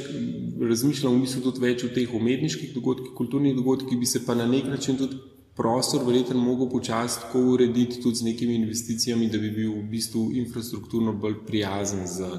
razmišljamo 0.57 1.15
v 1.15 1.25
bistvu 1.25 1.43
tudi 1.45 1.63
več 1.63 1.83
o 1.85 1.91
teh 1.93 2.13
umetniških 2.17 2.73
dogodkih, 2.75 3.11
kulturnih 3.17 3.55
dogodkih, 3.57 3.99
bi 3.99 4.09
se 4.09 4.23
pa 4.25 4.35
na 4.35 4.47
nek 4.49 4.69
način 4.71 4.97
tudi 4.97 5.19
prostor 5.57 6.03
verjetno 6.05 6.37
mogel 6.37 6.69
počasi 6.69 7.21
tako 7.25 7.43
urediti 7.53 8.01
tudi 8.01 8.21
z 8.21 8.27
nekimi 8.29 8.55
investicijami, 8.61 9.29
da 9.33 9.41
bi 9.41 9.51
bil 9.51 9.71
v 9.73 9.85
bistvu 9.91 10.27
infrastrukturno 10.43 11.13
bolj 11.17 11.39
prijazen 11.47 12.05
za, 12.07 12.31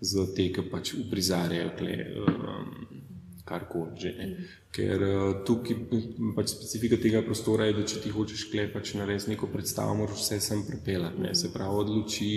za 0.00 0.26
te, 0.36 0.48
ki 0.52 0.64
pač 0.72 0.94
uprizarjajo 0.96 1.74
tle. 1.78 1.96
Um, 2.24 2.95
karkoli 3.46 4.00
že. 4.00 4.12
Ne. 4.18 4.48
Ker 4.74 5.02
uh, 5.02 5.44
tukaj 5.46 5.76
pač 6.36 6.50
specifika 6.52 6.98
tega 7.00 7.22
prostora 7.24 7.68
je, 7.70 7.76
da 7.78 7.84
če 7.88 8.02
ti 8.04 8.12
hočeš 8.12 8.48
klepati 8.52 8.98
na 8.98 9.06
res 9.08 9.28
neko 9.30 9.48
predstavo, 9.52 9.94
moraš 10.02 10.24
vse 10.24 10.40
sem 10.42 10.66
pripeljati, 10.66 11.22
ne. 11.22 11.34
se 11.34 11.52
pravi 11.54 11.80
od 11.84 11.92
luči 11.94 12.32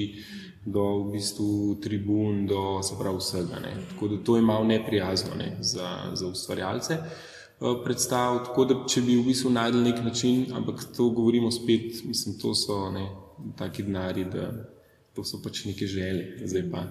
do 0.66 0.86
v 1.02 1.18
bistvu 1.18 1.80
tribun, 1.84 2.46
do 2.48 2.80
se 2.86 2.96
pravi 3.00 3.20
vsega. 3.20 3.60
Ne. 3.66 3.74
Tako 3.94 4.14
da 4.14 4.22
to 4.24 4.38
je 4.38 4.46
malo 4.46 4.70
neprijazno 4.70 5.36
ne, 5.40 5.58
za, 5.60 5.90
za 6.14 6.28
ustvarjalce. 6.28 7.00
Uh, 7.60 7.82
predstav, 7.84 8.44
tako 8.48 8.66
da, 8.70 8.82
če 8.88 9.04
bi 9.04 9.18
v 9.20 9.26
bistvu 9.32 9.52
najdel 9.52 9.84
nek 9.84 10.04
način, 10.06 10.46
ampak 10.56 10.86
to 10.96 11.10
govorimo 11.10 11.52
spet, 11.52 12.06
mislim, 12.08 12.38
to 12.40 12.54
so 12.56 12.86
ne, 12.94 13.10
taki 13.60 13.84
denari, 13.84 14.24
da 14.30 14.52
to 15.16 15.26
so 15.28 15.42
pač 15.44 15.66
neke 15.66 15.88
želje, 15.88 16.48
zdaj 16.48 16.70
pa 16.72 16.86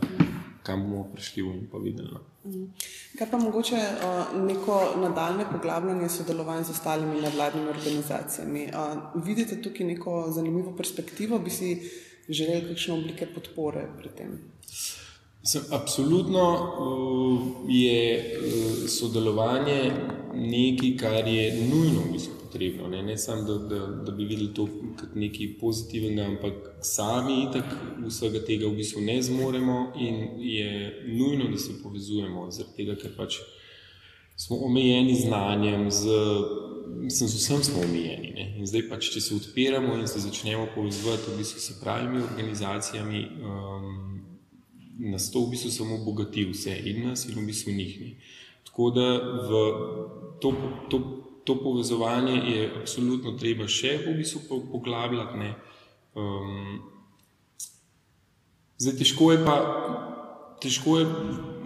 kam 0.68 0.84
bomo 0.84 1.06
prišli 1.14 1.42
in 1.48 1.64
pa 1.72 1.80
videli. 1.80 2.12
No. 2.12 2.66
Kaj 3.18 3.30
pa 3.30 3.40
mogoče 3.40 3.78
uh, 3.80 4.36
neko 4.44 4.76
nadaljne 5.00 5.46
poglabljanje 5.52 6.08
sodelovanja 6.12 6.68
z 6.68 6.76
ostalimi 6.76 7.20
nevladnimi 7.24 7.72
organizacijami? 7.72 8.68
Uh, 8.68 9.24
vidite 9.24 9.62
tukaj 9.62 9.86
neko 9.86 10.18
zanimivo 10.36 10.76
perspektivo, 10.76 11.38
bi 11.38 11.50
si 11.50 11.74
želeli 12.28 12.68
kakšne 12.68 12.94
oblike 12.94 13.28
podpore 13.34 13.88
pri 13.98 14.14
tem? 14.16 14.38
Sem, 15.42 15.64
absolutno 15.72 16.44
uh, 16.54 17.46
je 17.68 18.88
sodelovanje 18.88 19.92
nekaj, 20.34 20.96
kar 21.00 21.28
je 21.28 21.52
nujno 21.70 22.04
v 22.08 22.12
bistvu 22.12 22.37
potrebno. 22.48 22.88
Ne, 22.88 23.02
ne 23.02 23.18
samo, 23.18 23.42
da, 23.42 23.58
da, 23.68 23.86
da 23.86 24.12
bi 24.12 24.24
videli 24.24 24.54
to 24.54 24.66
kot 24.96 25.14
nekaj 25.14 25.52
pozitivnega, 25.60 26.24
ampak 26.24 26.54
sami 26.82 27.42
itak 27.44 27.76
vsega 28.06 28.40
tega 28.46 28.66
v 28.66 28.80
bistvu 28.80 29.04
ne 29.04 29.20
zmoremo 29.22 29.92
in 30.00 30.40
je 30.40 31.04
nujno, 31.06 31.50
da 31.52 31.58
se 31.58 31.76
povezujemo, 31.82 32.48
zaradi 32.50 32.76
tega, 32.76 32.96
ker 32.96 33.14
pač 33.16 33.38
smo 34.38 34.56
omejeni 34.64 35.14
z 35.14 35.26
znanjem, 35.26 35.90
z, 35.90 36.18
mislim, 37.04 37.28
z 37.28 37.34
vsem 37.34 37.64
smo 37.64 37.84
omejeni. 37.84 38.32
Ne. 38.34 38.48
In 38.58 38.66
zdaj 38.66 38.88
pač, 38.88 39.12
če 39.12 39.20
se 39.20 39.34
odpiramo 39.34 39.96
in 39.98 40.08
se 40.08 40.22
začnemo 40.24 40.68
povezovati 40.74 41.30
v 41.30 41.38
bistvu 41.42 41.60
s 41.60 41.78
pravimi 41.82 42.22
organizacijami, 42.22 43.24
um, 43.42 43.94
nas 45.12 45.30
to 45.30 45.44
v 45.44 45.54
bistvu 45.54 45.70
samo 45.70 45.98
bogati 46.04 46.46
vse 46.48 46.74
in 46.90 47.04
nas 47.06 47.28
in 47.28 47.38
v 47.38 47.46
bistvu 47.46 47.74
njih. 47.74 47.98
Tako 48.66 48.90
da 48.94 49.06
v 49.48 49.62
to, 50.40 50.54
to 50.90 50.98
to 51.48 51.56
povezovanje 51.62 52.36
je 52.52 52.70
absolutno 52.80 53.32
treba 53.40 53.64
še 53.64 53.94
v 54.04 54.18
bistvu 54.20 54.60
poglabljati. 54.68 55.52
Um, 56.12 56.82
zdaj, 58.76 58.98
težko 59.00 59.30
je 59.32 59.38
pa, 59.46 59.56
težko 60.60 60.98
je 61.00 61.06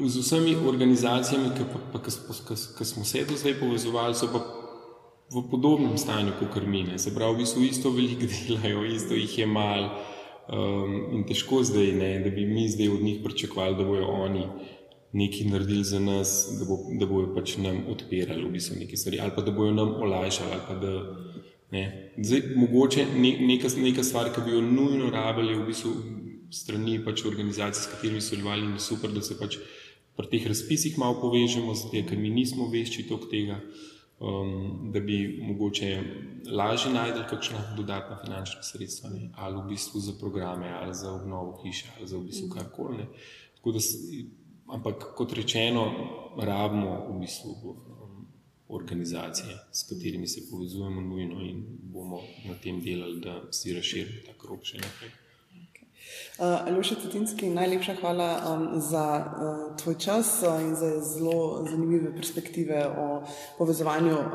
z 0.06 0.22
vsemi 0.22 0.54
organizacijami, 0.54 1.50
ki 1.58 2.86
smo 2.86 3.02
se 3.04 3.24
do 3.26 3.34
zdaj 3.34 3.58
povezovali, 3.58 4.14
so 4.14 4.30
pa 4.30 4.44
v 5.32 5.42
podobnem 5.50 5.98
stanju 5.98 6.38
kot 6.38 6.62
mi. 6.62 6.86
Se 6.94 7.10
pravi, 7.10 7.34
v 7.34 7.42
bistvu 7.42 7.66
isto 7.66 7.90
veliko 7.90 8.30
delajo, 8.46 8.86
isto 8.86 9.18
jih 9.18 9.38
je 9.42 9.48
mal. 9.50 9.90
Um, 10.46 10.94
in 11.16 11.26
težko 11.26 11.64
zdaj, 11.66 11.90
ne, 11.98 12.12
da 12.22 12.30
bi 12.30 12.46
mi 12.46 12.68
zdaj 12.70 12.94
od 12.94 13.02
njih 13.02 13.18
pričakovali, 13.26 13.76
da 13.78 13.84
bojo 13.84 14.06
oni 14.06 14.46
nekaj 15.12 15.46
naredili 15.46 15.84
za 15.84 16.00
nas, 16.00 16.48
da, 16.58 16.64
bo, 16.64 16.78
da 16.98 17.06
bojo 17.06 17.34
pač 17.34 17.56
nam 17.60 17.84
odpirali 17.92 18.44
v 18.44 18.52
bistvu 18.56 18.78
neke 18.80 18.96
stvari, 18.96 19.20
ali 19.20 19.32
pa 19.36 19.44
da 19.44 19.52
bojo 19.52 19.74
nam 19.76 19.94
olajšali. 20.02 20.60
Da, 20.80 20.92
ne. 21.70 21.84
Zdaj, 22.18 22.42
mogoče 22.56 23.06
ne, 23.16 23.36
neka, 23.40 23.68
neka 23.76 24.04
stvar, 24.04 24.32
ki 24.32 24.44
bi 24.46 24.56
jo 24.56 24.64
nujno 24.64 25.10
rabili 25.12 25.58
v 25.58 25.66
bistvu 25.68 25.94
strani 26.52 26.98
pač 27.04 27.24
organizacij, 27.28 27.84
s 27.84 27.92
katerimi 27.92 28.20
so 28.20 28.32
sodelovali, 28.34 28.66
in 28.72 28.78
super, 28.80 29.12
da 29.12 29.22
se 29.24 29.36
pač 29.38 29.58
pri 30.16 30.28
teh 30.32 30.46
razpisih 30.48 30.98
malo 31.00 31.20
povežemo, 31.20 31.74
zato 31.76 32.04
ker 32.08 32.18
mi 32.20 32.32
nismo 32.32 32.68
vešči 32.72 33.08
tok 33.08 33.28
tega. 33.30 33.60
Um, 34.22 34.92
da 34.94 35.00
bi 35.02 35.16
mogoče 35.42 35.88
lažje 36.46 36.92
najdel 36.94 37.24
kakšna 37.26 37.58
dodatna 37.74 38.20
finančna 38.20 38.60
sredstva, 38.62 39.10
ne? 39.10 39.32
ali 39.34 39.56
v 39.56 39.72
bistvu 39.72 40.00
za 40.00 40.12
programe, 40.20 40.68
ali 40.70 40.94
za 40.94 41.10
obnovo 41.10 41.56
hiše, 41.64 41.88
ali 41.96 42.06
za 42.06 42.20
v 42.20 42.28
bistvu 42.28 42.52
karkoli. 42.52 43.08
Tako 43.56 43.72
da 43.74 43.82
Ampak 44.72 45.12
kot 45.16 45.32
rečeno, 45.36 45.84
rabimo 46.40 46.92
v 47.10 47.18
bistvu 47.20 47.74
organizacije, 48.72 49.56
s 49.72 49.88
katerimi 49.88 50.28
se 50.28 50.46
povezujemo 50.50 51.00
nujno 51.00 51.42
in 51.44 51.64
bomo 51.92 52.20
na 52.48 52.54
tem 52.54 52.80
delali, 52.80 53.20
da 53.20 53.52
si 53.52 53.74
razširimo 53.74 54.24
ta 54.26 54.32
krog 54.40 54.64
še 54.64 54.80
naprej. 54.80 55.12
Uh, 56.38 56.66
Aljoša 56.66 56.94
Tutinski, 56.94 57.50
najlepša 57.50 57.94
hvala 58.00 58.40
um, 58.40 58.80
za 58.80 59.04
uh, 59.20 59.76
tvoj 59.76 59.94
čas 59.98 60.42
uh, 60.42 60.60
in 60.62 60.74
za 60.74 61.00
zelo 61.00 61.66
zanimive 61.70 62.16
perspektive 62.16 62.86
o 62.98 63.22
povezovanju 63.58 64.16
uh, 64.18 64.26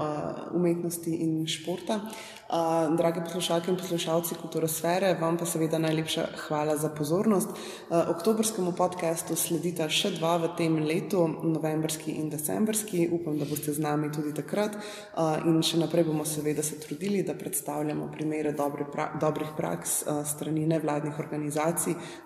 umetnosti 0.53 1.15
in 1.15 1.47
športa. 1.47 1.99
Uh, 2.47 2.95
drage 2.97 3.21
poslušalke 3.21 3.71
in 3.71 3.77
poslušalci 3.77 4.35
kulturosfere, 4.41 5.17
vam 5.21 5.37
pa 5.37 5.45
seveda 5.45 5.77
najlepša 5.77 6.27
hvala 6.47 6.77
za 6.77 6.89
pozornost. 6.89 7.49
Uh, 7.49 8.09
oktobrskemu 8.09 8.71
podkastu 8.71 9.35
sledita 9.35 9.89
še 9.89 10.13
dva 10.15 10.37
v 10.37 10.53
tem 10.57 10.77
letu, 10.85 11.27
novembrski 11.27 12.15
in 12.21 12.29
decembrski. 12.29 13.09
Upam, 13.11 13.35
da 13.35 13.45
boste 13.45 13.73
z 13.73 13.83
nami 13.83 14.13
tudi 14.15 14.31
takrat 14.37 14.77
uh, 14.77 15.43
in 15.43 15.59
še 15.59 15.81
naprej 15.81 16.07
bomo 16.07 16.23
seveda 16.25 16.63
se 16.63 16.79
trudili, 16.79 17.25
da 17.27 17.35
predstavljamo 17.35 18.07
primere 18.15 18.55
dobri 18.55 18.87
pra 18.91 19.09
dobrih 19.19 19.51
praks 19.57 20.03
uh, 20.05 20.23
strani 20.23 20.63
nevladnih 20.71 21.19
organizacij 21.19 21.66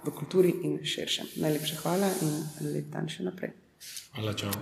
v 0.06 0.14
kulturi 0.18 0.54
in 0.64 0.80
širše. 0.86 1.24
Najlepša 1.42 1.82
hvala 1.84 2.12
in 2.22 2.38
lep 2.74 2.94
dan 2.94 3.10
še 3.10 3.26
naprej. 3.28 3.56
Hvala, 4.14 4.34
čau. 4.38 4.54